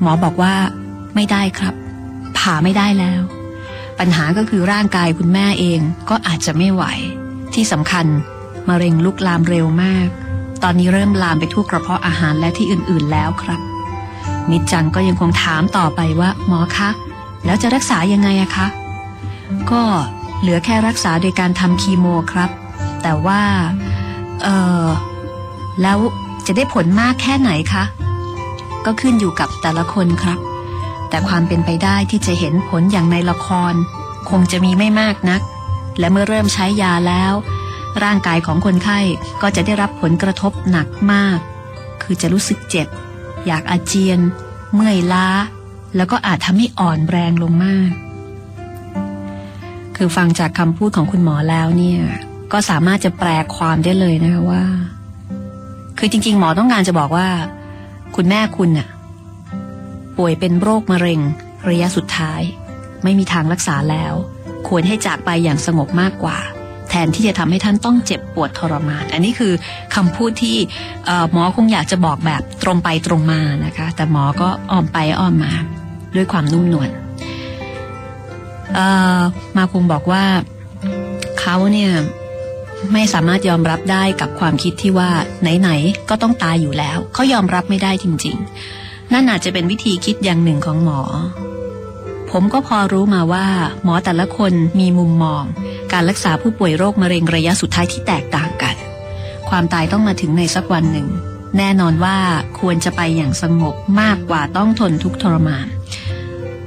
[0.00, 0.54] หมอบอกว่า
[1.14, 1.74] ไม่ได้ครับ
[2.38, 3.20] ผ่าไม่ได้แล้ว
[4.00, 6.84] ปัญหาก็คือร่างกายคุณแม่เองก็อาจจะไม่ไหว
[7.54, 8.06] ที่สำคัญ
[8.68, 10.08] มะเร็งลุกลามเร็วมาก
[10.62, 13.60] ตอนนี้เริ่มลามไปทั่วกระเพาะอาหารและที่อื่นๆแล้วครับ
[14.50, 16.90] นิจจังก็ยังคงถามต่อไปว่าหมอคะ
[17.44, 18.66] แล้วจะรักษายังไงอะคะ
[19.70, 19.82] ก็
[20.40, 22.50] เหลือแค่รักษาโดยการทำคีโมครับ
[23.02, 23.42] แต่ว่า
[24.42, 24.48] เอ
[24.84, 24.86] อ
[25.82, 25.98] แล้ว
[26.46, 27.84] จะได้ผลมากแค่ไหนคะ
[28.84, 30.38] ก็ขึ้นอยู่กับแต่ละคนครับ
[31.10, 33.74] แต่ความเป็นไปได้ที่จะเห็นผลอย่างในละคร
[34.30, 35.40] คงจะมีไม่มากนัก
[35.98, 37.32] และเมื่อเริ่มใช้ยาแล้ว
[38.02, 39.00] ร่างกายของคนไข้
[39.42, 41.38] ก็จะได้รับผลกระทบหนักมาก
[42.02, 42.88] คือจะรู้สึกเจ็บ
[43.46, 44.20] อยากอาเจียน
[44.74, 45.28] เมื่อยล้า
[45.96, 47.90] แล้วก็อาจทำให้อ่อนแรงลงมาก
[49.96, 52.00] คือฟังจากคำพูดของคุณหมอแล้วเนี่ย
[52.52, 54.64] ก็สามารถจะแปลความได้เลยนะคะว่า
[55.98, 57.28] คือจริง ๆ หมอต้องการจะบอกว่า
[58.16, 58.88] คุณแม่คุณน่ะ
[60.18, 61.20] ป่วยเป็นโรคมะเร็ง
[61.68, 62.40] ระยะสุดท้าย
[63.02, 64.14] ไม่มีทางรักษาแล้ว
[64.68, 66.38] ควรให้จากไปอย่างสงบมากกว่า
[66.88, 69.52] แทนที่จะทำให้ท่านต้องเจ็บปวดทรมาน อันนี้คือ
[69.94, 70.56] คำพูดที่
[71.32, 75.52] หมอคงอยากจะบอกแบบตรงไปตรงมานะคะ แต่หมอก็อ้อมไปอ้อมมา
[76.16, 76.90] ด้วยความนุ่มนวล
[79.56, 80.24] มาคงบอกว่า
[81.40, 81.92] เขาเนี่ย
[82.92, 85.10] ไม่สามารถยอมรับได้กับความคิดที่ว่า
[85.60, 88.79] ไหนๆก็ต้องตายอยู่แล้ว เขายอมรับไม่ได้จริง ๆ
[89.12, 91.00] นั่นอาจจะเป็นวิธีคิดอย่างหนึ่งของหมอ
[92.30, 93.46] ผมก็พอรู้มาว่า
[93.84, 95.42] หมอแต่ละคนมีมุมมอง
[95.92, 98.76] การรักษาผู้ป่วยโรคมะเร็งระยะสุดท้ายที่แตกต่างกัน
[99.50, 101.08] ความตายต้องมาถึงในสักวันหนึ่ง
[101.58, 102.18] แน่นอนว่า
[102.60, 105.66] ควรจะไปอย่างสงบมากกว่าต้องทนทุกทรมาน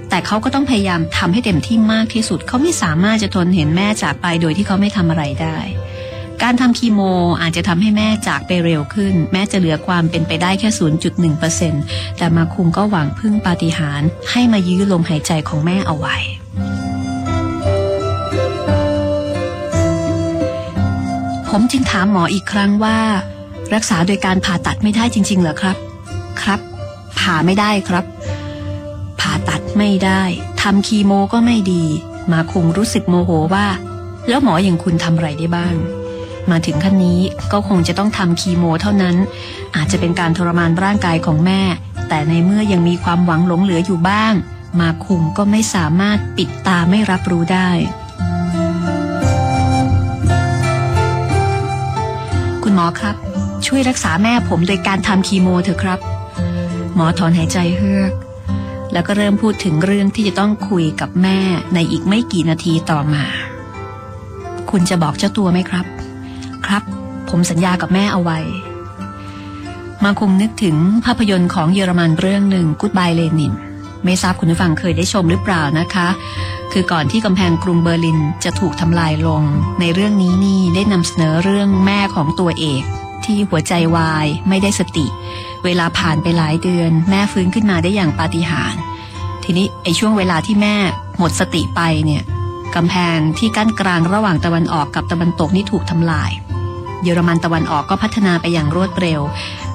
[0.09, 5.57] แต่เขาก็ต้องพยายามทำให้เต็มที่มากที่สุด เขาไม่สามารถจะทนเห็นแม่จากไปโดยที่เขาไม่ทำอะไรได้
[6.41, 7.01] การทำคีโม
[7.41, 10.69] อาจจะทำให้แม่จากไปเร็วขึ้น แม้จะเหลือความเป็นไปได้แค่
[11.43, 16.17] 0.1%แต่มาคุมก็หวังพึ่งปาฏิหาริย์ให้มายื้อลมหายใจของแม่เอาไว้
[21.49, 22.99] ผมจึงถามหมออีกครั้งว่า
[23.73, 25.77] รักษาโดยการผ่าตัดไม่ได้จริง ๆ เหรอครับ
[26.41, 26.59] ครับ
[27.19, 28.05] ผ่าไม่ได้ครับ
[29.19, 30.21] ผ่าตัดไม่ได้
[30.61, 31.83] ทำคีโมก็ไม่ดี
[32.31, 33.67] มาคุงรู้สึกโมโหว่า
[34.29, 35.75] แล้วหมออย่างคุณทำอะไรได้บ้าง
[36.51, 37.19] มาถึงขั้นนี้
[37.51, 39.15] ก็คงจะต้องทำคีโมเท่านั้น
[39.75, 41.61] อาจจะเป็นการทรมานร่างกายของแม่
[42.09, 44.33] แต่ในเมื่อยังมีความหวังหลงเหลืออยู่บ้าง
[44.79, 47.69] มาคุมก็ไม่สามารถปิดตาไม่รับรู้ได้
[52.63, 53.15] คุณหมอครับ
[53.65, 55.99] ช่วยรักษาแม่ผมโดยการทำคีโมเถอะครับ
[56.95, 58.13] หมอถอนหายใจเฮือก
[58.93, 61.39] แล้วก็เริ่มพูดถึงเรื่องที่จะต้องคุยกับแม่
[61.73, 63.23] ในอีกไม่กี่นาทีต่อมา
[64.69, 65.85] คุณจะบอกเจ้าตัวไหมครับ
[66.67, 66.83] ครับ
[67.29, 68.39] ผมสัญญากับแม่เอาไว้
[70.03, 73.53] มาคงนึกถึงภาพยนตร์ของเยอรมันเรื่องหนึ่งกูดบายเลนิน
[74.05, 76.07] ไม่ทราบคุณผู้ฟังเคยได้ชมหรือเปล่านะคะ
[76.71, 79.43] คือก่อนที่กำแพงกรุงเบอร์ลินจะถูกทำลายลง
[79.79, 82.83] ในเรื่องนี้นี่ได้นำเสนอเรื่องแม่ของตัวเอก
[83.25, 85.05] ที่หัวใจวายไม่ได้สติ
[85.63, 88.81] เวลาผ่านไปหลายเดือน แม่ฟื้นขึ้นมาได้อย่างปาฏิหาริย์
[89.43, 90.75] ทีนี้ไอ้ช่วงเวลาที่แม่
[91.17, 92.23] หมดสติไปเนี่ย
[92.75, 96.31] กำแพงที่กั้นกลางระหว่างตะวันออกกับตะวันตกนี่ถูกทำลาย
[97.03, 99.21] เยอรมันตะวันออกก็พัฒนาไปอย่างรวดเร็ว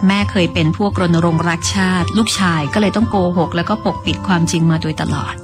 [0.07, 5.35] แม่เคยเป็นพวกรณรงค์รักชาติ ลูกชายก็เลยต้องโกหก แล้วก็ปกปิดความจริงมาโดยตลอด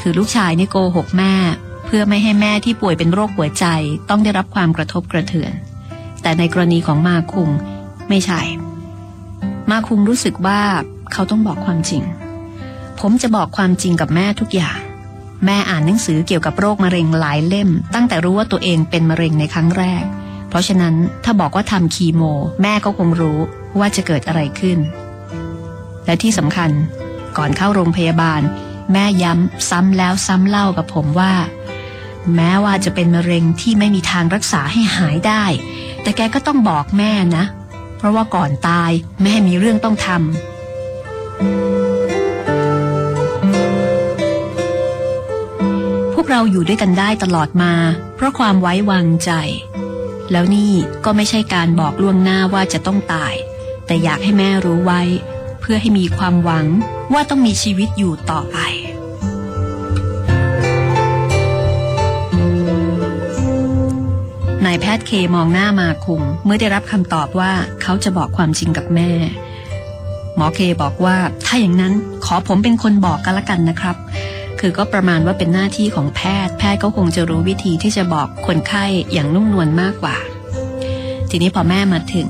[0.00, 1.34] คือลูกชายนี่โกหกแม่
[1.86, 3.66] เพื่อไม่ให้แม่ที่ป่วยเป็นโรคหัวใจ
[4.08, 5.52] ต้องได้รับความกระทบกระเทือน
[6.22, 7.50] แต่ในกรณีของมาคุง
[8.08, 8.40] ไม่ใช่
[9.70, 10.60] มาคุงรู้สึกว่า
[11.12, 12.02] เขาต้องบอกความจริง
[13.00, 14.78] ผมจะบอกความจริงกับแม่ทุกอย่าง
[15.46, 20.04] แม่อ่านหนังสือเกี่ยวกับโรคมะเร็งหลายเล่ม ตั้งแต่รู้ว่าตัวเองเป็นมะเร็งในครั้งแรก
[20.52, 22.22] เพราะฉะนั้นถ้าบอกว่าทำคีโม
[22.62, 23.38] แม่ก็คงรู้
[23.78, 24.78] ว่าจะเกิดอะไรขึ้น
[26.06, 26.70] และที่สำคัญ
[27.36, 28.40] ก่อนเข้าโรงพยาบาล
[28.92, 31.34] แม่ย้ำซ้ำแล้วซ้ำเล่ากับผมว่า
[32.34, 35.44] แม้ว่าจะเป็นมะเร็งที่ไม่มีทางรักษาให้หายได้
[36.02, 37.44] แต่แกก็ต้องบอกแม่นะ
[37.98, 38.90] เพราะว่าก่อนตาย
[39.22, 40.20] แม่มีเรื่องต้องทำ
[46.14, 47.72] พวกเราอยู่ด้วยกันได้ตลอดมา
[48.16, 49.32] เพราะความไว้วางใจ
[50.32, 50.72] แล้วนี่
[51.04, 53.34] ก็ไม่ใช่การบอกล่วงหน้าว่าจะต้องตาย
[53.86, 55.02] แต่อยากให้แม่รู้ไว้
[55.60, 56.66] เพื่อให้มีความหวัง
[57.12, 58.58] ว่าต้องมีชีวิตอยู่ต่อไป
[64.64, 69.10] นายแพทย์เคมองหน้ามาคุงเมื่อได้รับคำตอบว่าเขาจะบอกความจริงกับแม่
[70.36, 71.92] หมอเคบอกว่าถ้าอย่างนั้น
[72.24, 73.96] ขอผมเป็นคนบอกกันละกันนะครับ
[74.64, 80.16] คือก็ประมาณว่าเป็นหน้าที่ของแพทย์ แพทย์ก็คงจะรู้วิธีที่จะบอกคนไข้อย่างนุ่มนวลมากกว่า
[81.30, 82.28] ทีนี้พอแม่มาถึง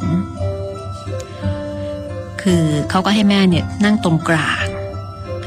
[2.42, 4.66] คือเขาก็ให้แม่เนี่ยนั่งตรงกลาง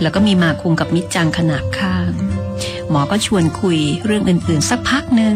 [0.02, 2.12] แล้วก็มีมาคุงกับมิจจังขนาบข้าง
[2.90, 5.36] หมอก็ชวนคุยเรื่องอื่นๆ สักพักหนึ่ง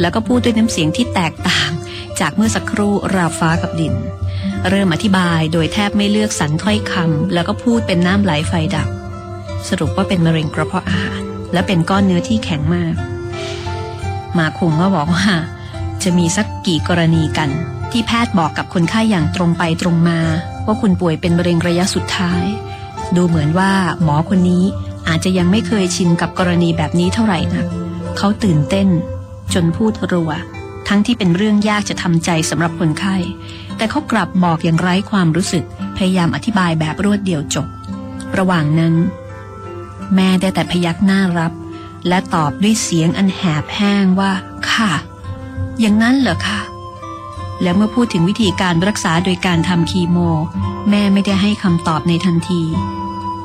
[0.00, 1.70] แล้วก็พูดด้วยน้ำเสียงที่แตกต่าง
[2.20, 3.94] จากเมื่อสักครู่ราฟ้ากับดิน
[4.68, 8.88] เริ่มอธิบายโดยแทบไม่เลือกสรรถ้อยคำแล้วก็พูดเป็นน้ำไหลไฟดับ
[9.68, 11.20] สรุปว่าเป็นมะเร็งกระเพาะอาหาร
[11.52, 12.94] และเป็นก้อนเนื้อที่แข็งมาก
[14.38, 15.26] มาคุงก็บอกว่า
[16.02, 17.50] จะมีสักกี่กรณีกัน
[17.90, 20.18] ที่แพทย์บอกกับคนไข้อย่างตรงไปตรงมา
[20.66, 22.44] ว่าคุณป่วยเป็นมะเร็งระยะสุดท้าย
[23.16, 24.64] ดูเหมือนว่าหมอคนนี้
[25.08, 27.66] อาจจะยังไม่เคยชินกับกรณีแบบนี้เท่าไหร่นะัก
[28.16, 28.88] เขาตื่นเต้น
[29.54, 30.30] จนพูดรัว
[30.88, 33.16] ทั้งที่เป็นเรื่องยากจะทำใจสำหรับคนไข้
[33.76, 35.64] แต่เขากลับบอกอย่างไร้ความรู้สึก
[35.96, 37.66] พยายามอธิบายแบบรวดเดียวจบ
[38.38, 38.94] ระหว่างนั้น
[40.14, 41.52] แม่ได้แต่พยักหน้ารับ
[42.08, 44.32] และตอบด้วยเสียงอันแหบแห้งว่า
[44.70, 44.92] ค่ะ
[45.80, 46.60] อย่างนั้นเหรอคะ
[47.62, 50.18] และเมื่อพูดถึงวิธีการรักษาโดยการทำคีโม
[50.90, 52.62] แม่ไม่ได้ให้คำตอบในทันที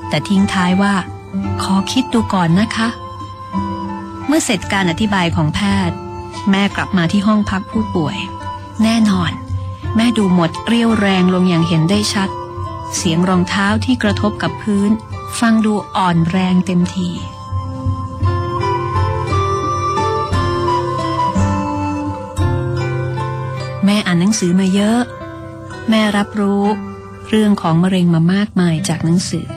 [0.09, 0.93] แต่ทิ้งท้ายว่า
[1.63, 2.87] ขอคิดดูก่อนนะคะ
[4.27, 5.97] เมื่อเสร็จการอธิบายของแพทย์
[6.51, 8.17] แม่กลับมาที่ห้องพักผู้ป่วย
[8.83, 9.31] แน่นอน
[9.95, 12.29] แม่ดูหมดเรี่ยวแรงลงอย่างเห็นได้ชัด
[12.95, 14.91] เสียงรองเท้าที่กระทบกับพื้น
[15.39, 17.09] ฟังดูอ่อนแรงเต็มที
[23.85, 25.01] แม่อ่านหนังสือมาเยอะ
[25.89, 26.63] แม่รับรู้
[27.29, 29.47] เรื่องของมะเร็งมามากมายจากหนังสือ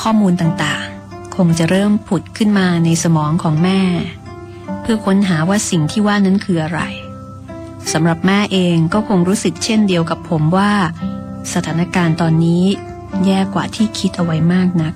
[0.00, 3.80] ข้อมูลต่างๆ คงจะเริ่มผุดขึ้นมาในสมองของแม่
[4.80, 6.80] เพื่อค้นหาว่าสิ่งที่ว่านั้นคืออะไร
[7.92, 10.72] สำหรับแม่เองก็คงรู้สึกเช่นเดียวกับผมว่า
[11.52, 12.64] สถานการณ์ตอนนี้
[13.24, 14.94] แย่กว่าที่คิดเอาไว้มากนัก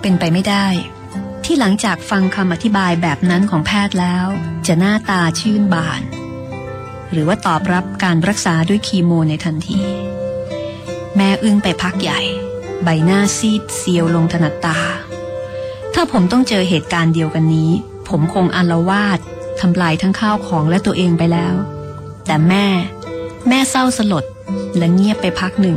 [0.00, 0.66] เป็นไปไม่ได้
[1.44, 4.26] ที่หลังจากฟังคำอธิบายแบบนั้นของแพทย์แล้ว
[4.66, 6.02] จะหน้าตาชื่นบาน
[7.12, 9.80] หรือว่าตอบรับการรักษาด้วยคีโมในทันที
[11.16, 12.20] แม่อึ้งไปพักใหญ่
[12.84, 14.78] ใบหน้าซีดเซียวลงถนัดตา
[15.94, 17.70] ถ้าผมต้องเจอเหตุการณ์เดียวกันนี้
[18.08, 19.18] ผมคงอารวาด
[19.60, 21.54] ทำลายทั้งข้าวของและตัวเองไปแล้ว
[22.26, 22.66] แต่แม่
[23.48, 24.24] แม่เศร้าสลด
[24.76, 25.76] และเงียบไปพักหนึ่ง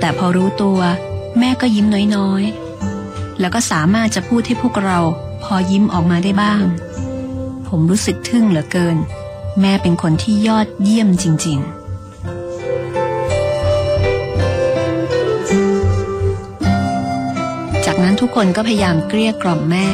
[0.00, 0.80] แต่พอรู้ตัว
[1.38, 4.98] แม่ก็ยิ้มน้อยๆ แล้วก็สามารถจะพูดให้พวกเรา
[5.44, 6.62] พอยิ้มออกมาได้บ้าง
[7.68, 8.96] ผมรู้สึกทึ่งเหลือเกิน
[9.60, 11.84] แม่เป็นคนที่ยอดเยี่ยมจริง ๆ
[17.84, 19.86] จากนั้นทุกคนก็พยายามเกลี้ยกล่อมแม่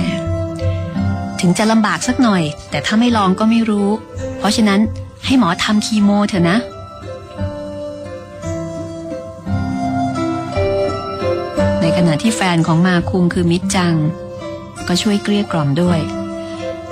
[1.40, 3.88] ถึงจะลำบากสักหน่อย แต่ถ้าไม่ลองก็ไม่รู้
[4.38, 4.80] เพราะฉะนั้น
[5.26, 6.58] ให้หมอทำคีโมเถอะนะ
[11.80, 13.94] ในขณะที่แฟนของมาคุงคือมิตรจัง
[14.88, 16.00] ก็ช่วยเกลี้ยกล่อมด้วย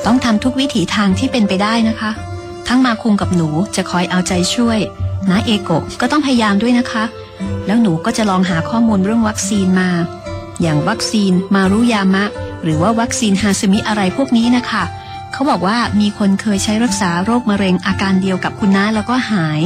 [0.06, 2.10] ต้องทำทุกวิถีทางที่เป็นไปได้นะคะ
[2.68, 4.78] ทั้งมาคุงกับหนูจะคอยเอาใจช่วย
[5.30, 7.04] นะเอโกก็ต้องพยายามด้วยนะคะ
[7.66, 9.90] แล้วหนูก็จะลองหาข้อมูลเรื่องวัคซีนมา
[10.60, 12.24] อย่างวัคซีนมารุยามะ
[12.62, 14.84] หรือว่าวัคซีนฮาซมิอะไรพวกนี้นะคะ
[15.32, 19.60] เขาบอกว่ามีคนเคยใช้รักษาโรคมะเร็งอาการเดียวกับคุณน้าแล้วก็หาย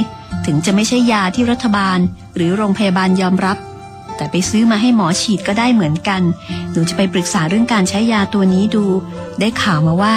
[0.46, 1.98] ถึงจะไม่ใช่ยาที่รัฐบาล
[2.36, 3.56] หรือโรงพยาบาลยอมรับ
[4.16, 6.22] แต่ไปซื้อมาให้หมอฉีดก็ได้เหมือนกัน
[6.70, 8.84] หนูจะไปปรึกษาเรื่องการใช้ยาตัวนี้ดู
[9.40, 10.16] ได้ข่าวมาว่า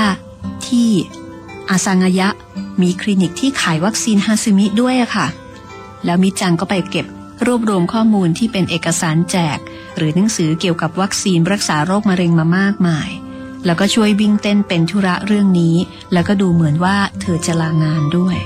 [0.68, 0.90] ที่
[1.70, 2.30] อาซางยะ
[2.82, 5.28] มีคลินิกที่ขายวัคซีนฮาซึมิด้วยอะค่ะ
[6.06, 7.06] แล้วมิจังก็ไปเก็บ
[7.46, 9.58] รวบรวมข้อมูลที่เป็นเอกสารแจก
[9.98, 13.10] หรือหนังสือเกี่ยวกับวัคซีนรักษาโรคมะเร็งมามากมาย
[13.66, 15.76] แล้วก็ช่วยวิ่งเต้นเป็นธุระเรื่องนี้
[16.14, 18.38] แล้วก็ดูเหมือนว่าเธอจะลางานด้วย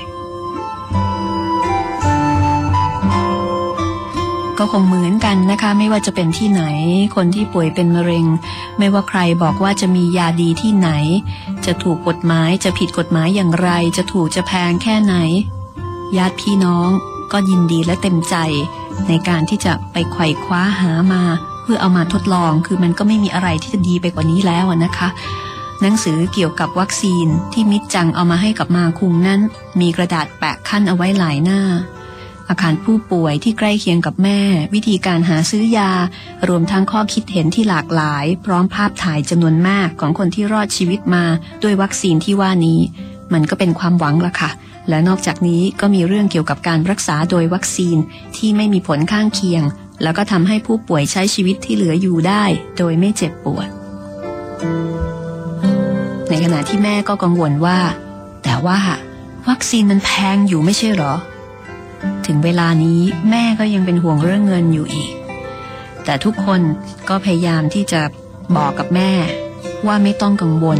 [4.57, 6.63] ก็คงเหมือนกันนะคะ ไม่ว่าจะเป็นที่ไหน
[7.15, 8.25] คนที่ป่วยเป็นมะเร็ง
[8.77, 10.89] ไม่ว่าใครบอกว่าจะมียาดีที่ไหน
[11.65, 15.15] จะถูกกฎหมายจะผิดกฎหมายอย่างไร จะถูกจะแพงแค่ไหน
[16.17, 16.89] ญาติพี่น้อง
[17.31, 18.35] ก็ยินดีและเต็มใจ
[19.07, 21.23] ในการที่จะไปไขว่คว้าหามา
[21.63, 25.09] เพื่อเอามาทดลอง คือมันก็ไม่มีอะไรที่จะดีไปกว่านี้แล้วนะคะ
[25.81, 29.39] หนังสือเกี่ยวกับวัคซีนที่มิดจังเอามาให้กับมาคุงนั้น
[29.81, 31.61] มีกระดาษแปะขั้นเอาไว้หลายหน้า
[32.49, 34.39] อาคารผู้ป่วยที่ใกล้เคียงกับแม่
[34.73, 35.91] วิธีการหาซื้อยา
[36.49, 41.23] รวมทั้งข้อคิดเห็นที่หลากหลาย พร้อมภาพถ่ายจำนวนมากของคนที่รอดชีวิตมา
[41.63, 42.79] ด้วยวัคซีนที่ว่านี้
[43.33, 44.49] มันก็เป็นความหวังละค่ะ
[44.89, 47.97] และนอกจากนี้ก็มีเรื่องเกี่ยวกับการรักษาโดยวัคซีน
[48.37, 49.63] ที่ไม่มีผลข้างเคียง
[50.03, 52.43] แล้วก็ทำให้ผู้ป่วยใช้ชีวิตที่เหลืออยู่ได้
[52.77, 53.67] โดยไม่เจ็บปวด
[56.29, 57.79] ในขณะที่แม่ก็กังวลว่า
[58.43, 58.79] แต่ว่า
[59.49, 61.13] วัคซีนมันแพงอยู่ไม่ใช่หรอ
[62.25, 65.11] ถึงเวลานี้แม่ก็ยังเป็นห่วงเรื่องเงินอยู่อีก
[66.05, 66.61] แต่ทุกคน
[67.09, 68.01] ก็พยายามที่จะ
[68.57, 69.11] บอกกับแม่
[69.87, 70.79] ว่าไม่ต้องกังวล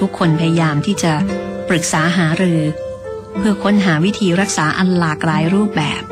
[0.00, 1.12] ทุกคนพยายามที่จะ
[1.68, 2.60] ปรึกษาหารือ
[3.36, 6.02] เพื่อค้นหาวิธีรักษาอันหลากหลายรูปแบบ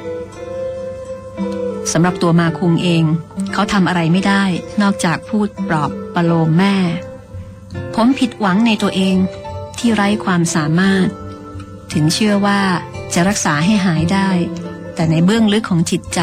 [1.92, 3.04] สำหรับตัวมาคุงเอง
[3.52, 4.44] เขาทำอะไรไม่ได้
[4.82, 6.76] นอกจากพูดปลอบประโลมแม่
[7.94, 9.16] ผมผิดหวังในตัวเอง
[9.78, 11.08] ที่ไร้ความสามารถ
[11.92, 12.60] ถึงเชื่อว่า
[13.14, 14.30] จะรักษาให้หายได้
[14.94, 16.20] แต่ในเบื้องลึกของจิตใจ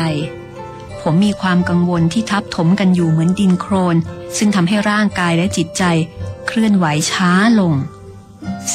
[1.02, 3.96] ผมมีความกังวลที่ทับถมกันอยู่เหมือนดินโครน
[4.38, 5.84] ซึ่งทำให้ร่างกายและจิตใจ
[6.48, 7.74] เคลื่อนไหวช้าลง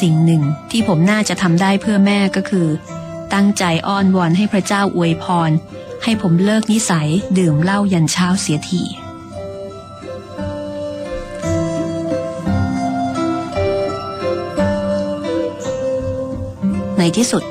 [0.00, 2.68] สิ่งหนึ่งที่ผมน่าจะทำได้เพื่อแม่ก็คือ
[3.34, 5.50] ตั้งใจอ้อนวอนให้พระเจ้าอวยพร
[6.04, 8.82] ให้ผมเลิกนิสัยดื่มเหล้ายันเช้าเสียที
[16.98, 17.44] ในที่สุด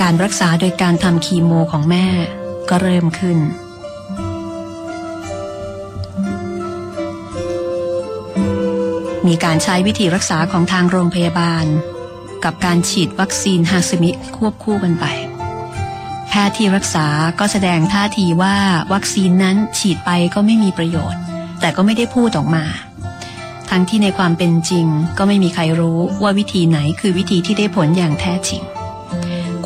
[0.00, 2.06] การรักษาโดยการทำคีโมของแม่
[2.68, 3.38] ก็เริ่มขึ้น
[9.28, 11.66] มีการใช้วิธีรักษาของทางโรงพยาบาล
[12.44, 15.04] กับการฉีดวัคซีนฮาซึมิควบคู่กันไป
[16.28, 17.06] แพทย์ที่รักษา
[17.38, 18.56] ก็แสดงท่าทีว่า
[18.92, 21.20] วัคซีนนั้นฉีดไปก็ไม่มีประโยชน์
[21.60, 22.64] แต่ก็ไม่ได้พูดออกมา
[23.70, 24.86] ทั้งที่ในความเป็นจริง
[25.18, 28.62] ก็ไม่มีใครรู้ว่าวิธีไหนคือวิธีที่ได้ผลอย่างแท้จริง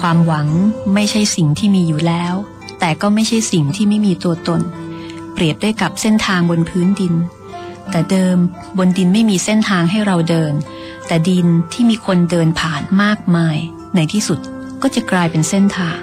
[0.00, 0.48] ความหวัง
[0.94, 2.34] ไม่ใช่สิ่งที่มีอยู่แล้ว
[2.80, 4.60] แต่ก็ไม่ใช่สิ่งที่ไม่มีตัวตน
[5.34, 7.14] เปรียบได้กับเส้นทางบนพื้นดิน
[7.92, 8.36] แต่เดิม
[8.78, 10.52] บนดินไม่มีเส้นทางให้เราเดิน
[11.06, 13.56] แต่ดินที่มีคนเดินผ่านมากมาย
[13.94, 14.38] ในที่สุด
[14.82, 15.98] ก็จะกลายเป็นเส้นทาง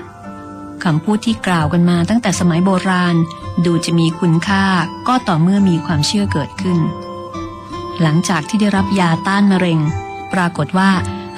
[0.84, 3.15] คำพูดที่กล่าวกันมาตั้งแต่สมัยโบราณ
[3.65, 4.65] ดูจะมีคุณค่า
[5.08, 6.80] ก็ต่อเมื่อมีความเชื่อเกิดขึ้น
[8.02, 9.80] หลังจากที่ได้รับยาต้านมะเร็ง
[10.34, 10.91] ปรากฏว่า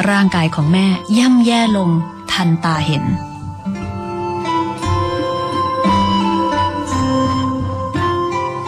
[0.10, 0.88] ร่างกายของแม่
[1.18, 1.90] ย่ำแย่ลง
[2.32, 3.04] ทันตาเห็น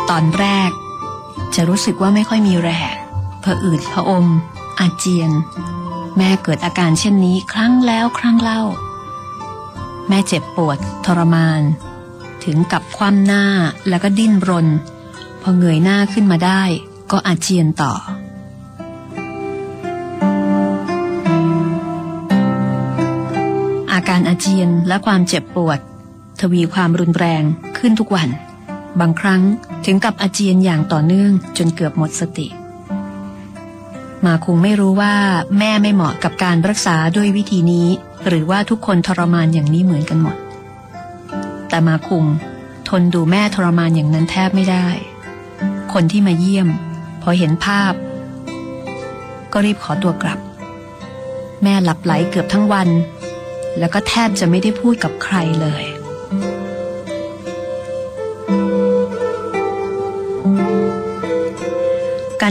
[0.09, 0.71] ตอนแรก
[1.55, 2.95] จะรู้สึกว่าไม่ค่อยมีแรง
[3.43, 4.27] ผะอืดผะอม
[4.79, 5.31] อาเจียน
[6.17, 8.61] แม่เกิดอาการเช่นนี้ครั้งแล้วครั้งเล่า
[10.07, 11.61] แม่เจ็บปวดทรมาน
[12.43, 13.45] ถึงกับคว่ำหน้า
[13.89, 14.67] แล้วก็ดิ้นรน
[15.41, 16.61] พอเงยหน้าขึ้นมาได้
[17.11, 17.93] ก็อาเจียนต่อ
[23.91, 25.79] อาการอาเจียนและความเจ็บปวด
[26.39, 27.43] ทวีความรุนแรง
[27.77, 28.29] ขึ้นทุกวัน
[28.99, 29.41] บางครั้ง
[29.85, 32.47] ถึงกับอาเจียนอย่างต่อเนื่องจนเกือบหมดสติ
[34.25, 35.15] มาคงไม่รู้ว่า
[35.59, 37.87] แม่ไม่เหมาะกับการรักษาด้วยวิธีนี้
[38.27, 40.37] หรือว่าทุกคนทรมานอย่างนี้เหมือนกันหมด
[41.69, 42.25] แต่มาคุง
[42.89, 44.87] ทนดูแม่ทรมานอย่างนั้นแทบไม่ได้
[45.93, 46.67] คนที่มาเยี่ยม
[47.21, 47.93] พอเห็นภาพ
[49.53, 50.39] ก็รีบขอตัวกลับ
[51.63, 52.89] แม่หลับไหลเกือบทั้งวัน
[53.79, 55.83] แล้วก็แทบจะไม่ได้พูดกับใครเลย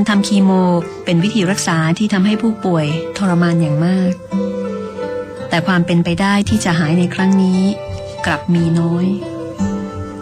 [0.02, 0.52] การทำคีโม
[1.04, 2.86] เป็นวิธีรักษาที่ทำให้ผู้ป่วย
[3.16, 4.12] ทรมานอย่างมาก
[5.48, 7.60] แต่ความเป็นไปได้ที่จะหายในครั้งนี้
[8.26, 9.06] กลับมีน้อย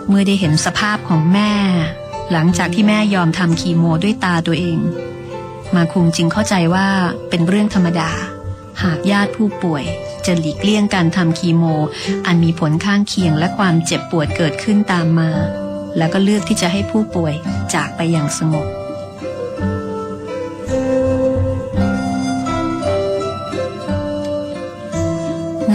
[0.09, 1.53] เมื่อได้เห็นสภาพของแม่
[2.33, 4.78] หลังจากที่แม่ยอมทำคีโมด้วยตาตัวเอง
[5.74, 6.89] มาคุงจึงเข้าใจว่า
[7.31, 8.11] เป็นเรื่องธรรมดา
[8.83, 9.85] หากญาติผู้ป่วย
[10.26, 11.64] จะหลีกเลี่ยงการทำคีโม
[12.26, 15.31] อันมีผลข้างเคียงและความเจ็บปวดเกิดขึ้นตามมา
[15.97, 17.35] แล้วก็เลือกที่จะให้ผู้ป่วย
[17.74, 18.68] จากไปอย่างสงบ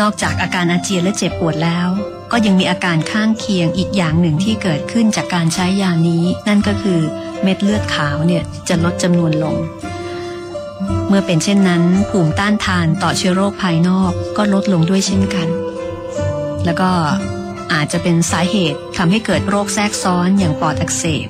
[0.01, 1.87] นอกจากอาการอาเจียนและเจ็บปวดแล้ว
[2.31, 6.99] ก็ยังมีอาการข้างเคียงอีกอย่างหนึ่งที่เกิดขึ้นจากการใช้ยานี้ นั่นก็คือ
[7.43, 9.55] เม็ดเลือดขาวเนี่ยจะลดจำนวนลง
[11.07, 15.47] เมื่อเป็นเช่นนั้น ภูมิต้านทานต่อเชื้อโรคภายนอกก็ลดลงด้วยเช่นกัน
[16.65, 16.89] แล้วก็
[17.73, 21.27] อาจจะเป็นสาเหตุทำให้เกิดโรคแทรกซ้อนอย่างปอดอักเสบ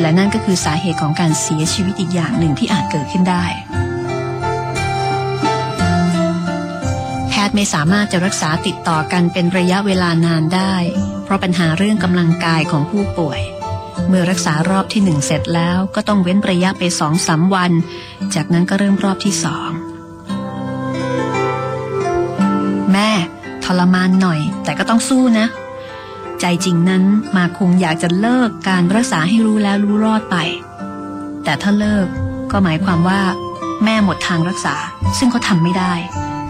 [0.00, 3.44] และนั่นก็คือสาเหตุของการเสียชีวิตอีกอย่างหนึ่งที่อาจเกิดขึ้นได้
[7.50, 10.74] พทย์ไม่สามารถจะรักษาติดต่อกันเป็นระยะเวลานานได้
[11.24, 13.40] เพราะปัญหาเรื่องกำลังกายของผู้ป่วย
[14.08, 17.72] เมื่อรักษารอบที่หนึ่งเสร็จแล้วก็ต้องเว้นระยะไปสองสามวัน
[18.34, 19.70] จากนั้นก็เริ่มรอบที่สอง
[22.92, 23.10] แม่
[23.64, 25.46] ทรมานหน่อย แต่ก็ต้องสู้นะ
[26.40, 27.04] ใจจริงนั้น
[27.36, 30.36] มาคงอยากจะเลิกการรักษาให้รู้แล้วรู้รอดไป
[31.44, 32.06] แต่ถ้าเลิก
[32.50, 33.20] ก็หมายความว่า
[33.84, 34.76] แม่หมดทางรักษา
[35.18, 35.94] ซึ่งเขาทำไม่ได้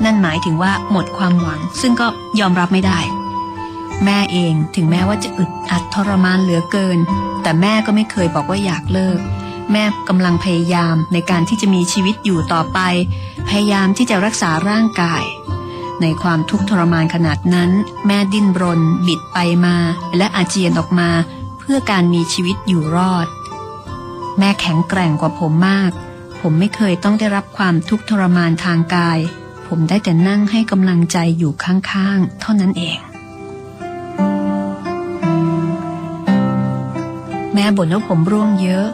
[0.04, 2.06] นั่นหมายถึงว่าหมดความหวัง ซึ่งก็
[2.40, 3.00] ยอมรับไม่ได้
[4.04, 6.98] แม่เองถึงแม้ว่าจะอึดอัดทรมานเหลือเกิน
[7.42, 9.18] แต่แม่ก็ไม่เคยบอกว่าอยากเลิก
[9.72, 12.78] แม่กำลังพยายามในการที่จะมีชีวิตอยู่ต่อไป
[13.48, 15.24] พยายามที่จะรักษาร่างกาย
[16.00, 17.70] ในความทุกข์ทรมานขนาดนั้น
[18.06, 19.76] แม่ดิ้นรน บิดไปมา
[20.16, 21.10] และอาเจียนออกมา
[21.58, 23.26] เพื่อการมีชีวิตอยู่รอด
[24.38, 25.90] แม่แข็งแกร่งกว่าผมมาก
[26.40, 29.18] ผมไม่เคยต้องได้รับความทุกข์ทรมานทางกาย
[29.72, 32.98] ผมได้แต่นั่งให้กำลังใจอยู่ข้างๆ เท่านั้นเอง
[37.54, 38.88] แม่บ่นว่าผมร่วงเยอะ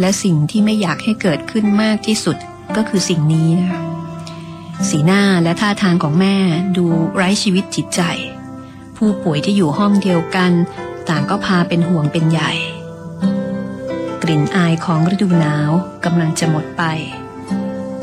[0.00, 2.36] และสิ่งที่ไม่อยากให้เกิดขึ้นมากที่สุด
[2.76, 3.72] ก็คือสิ่งนี้นะ
[4.88, 6.36] สีหน้าและท่าทางของแม่
[6.76, 8.00] ดูไร้ชีวิตจิตใจ
[8.96, 10.52] ผู้ป่วยที่อยู่ห้องเดียวกัน
[11.08, 12.52] ต่างก็พาเป็นห่วงเป็นใหญ่
[14.22, 15.70] กลิ่นอายของฤดูหนาว
[16.04, 16.84] กำลังจะหมดไป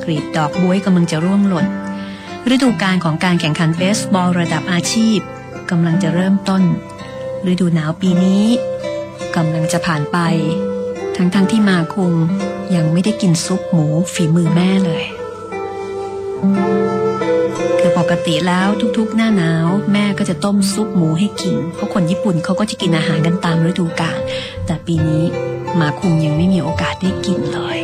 [0.04, 1.68] กรีบดอกบ๊วยกำลังจะร่วงหล่น
[2.54, 5.20] ฤดูกาลของการแข่งขันเบสบอลระดับอาชีพ
[5.70, 6.64] กำลังจะเริ่มต้น
[7.52, 8.46] ฤดูหนาวปีนี้
[9.36, 10.18] กำลังจะผ่านไป
[11.16, 12.14] ทั้งๆทที่มาคุง
[12.76, 15.04] ยังไม่ได้กินซุปหมูฝีมือแม่เลย
[17.80, 24.20] คือปกติแล้วทุกๆ หน้าหนาว แม่ก็จะต้มซุปหมูให้กิน เพราะคนญี่ปุ่นเขาก็จะกินอาหารกันตามฤดูกาล
[24.66, 25.24] แต่ปีนี้
[25.80, 27.81] มาคุงยังไม่มีโอกาสได้กินเลย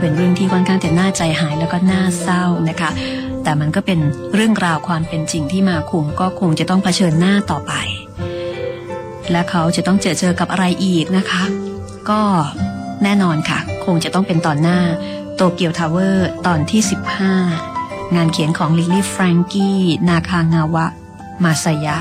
[0.00, 2.90] เป็นเรื่องที่ค่อนข้างจะน่าใจหายแล้วก็น่าเศร้านะคะ
[3.42, 3.98] แต่มันก็เป็น
[4.34, 7.72] เรื่องราวความเป็นจริงที่มาคุงก็คงจะต้องเผชิญหน้าต่อไป
[9.30, 11.42] และเขาจะต้องเจอเจอกับอะไรอีกนะคะ
[12.10, 12.22] ก็
[13.02, 14.80] แน่นอนค่ะ คงจะต้องเป็นตอนหน้า
[15.36, 16.80] โตเกียวทาวเวอร์ตอนที่
[17.48, 20.86] 15 งานเขียนของลิลลี่แฟรงกี้นาคางาวะ
[21.44, 21.96] มาสยะ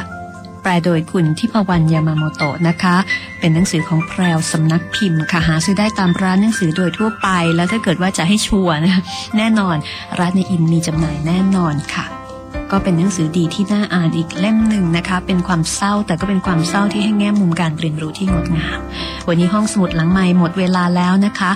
[0.67, 2.95] ลโดยคุณทิพวรรณยามาโมโตะนะคะ
[3.39, 9.01] เป็นหนังสือของแพรวสำนักพิมพ์ค่ะหาซื้อได้ตามร้านหนังสือโดยทั่วไป แล้วถ้าเกิดว่าจะให้ชัวร์นะ
[9.37, 9.75] แน่นอน
[10.19, 12.07] ร้านในอินมีจำหน่ายแน่นอนค่ะ
[12.71, 18.79] ก็เป็นหนังสือดีที่น่าอ่านอีกเล่มหนึ่งนะคะ เป็นความเศร้าแต่ก็เป็นความเศร้าที่ให้แง่มุมการเรียนรู้ที่งดงาม
[19.27, 21.51] วันนี้ห้องสมุดหลังไม้หมดเวลาแล้วนะคะ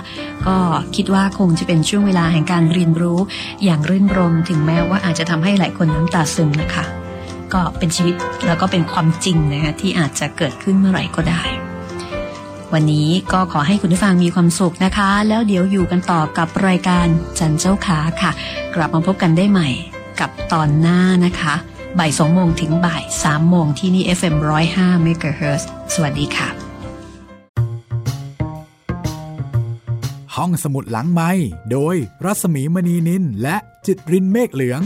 [0.46, 0.56] ก็
[0.96, 3.18] คิดว่าคงจะเป็นช่วงเวลาแห่งการเรียนรู้
[3.64, 7.01] อย่างรื่นรมถึงแม้ว่าอาจจะทำให้หลายคนน้ำตาซึมนะคะ
[7.54, 8.14] ก็เป็นชีวิต
[8.46, 11.42] แล้วก็เป็นความจริงนะคะที่อาจจะเกิดขึ้นเมื่อไหร่ก็ได้
[12.72, 17.06] วันนี้ก็ขอให้คุณผู้ฟังมีความสุขนะคะ แล้วเดี๋ยวอยู่กันต่อกับรายการ
[17.38, 18.32] จันเจ้าขาค่ะ
[18.74, 19.68] กลับมาพบกันได้ใหม่
[20.20, 21.54] กับตอนหน้านะคะ
[21.98, 24.34] บ่ายสองโมงถึงบ่ายสามโมงที่นี่ FM
[24.70, 25.62] 105 MHz
[25.94, 26.48] สวัสดีค่ะ
[30.36, 31.30] ห้องสมุดหลังไม้
[31.72, 34.82] โดยรัสมีมณีนินและจิตรินเมฆเหลือง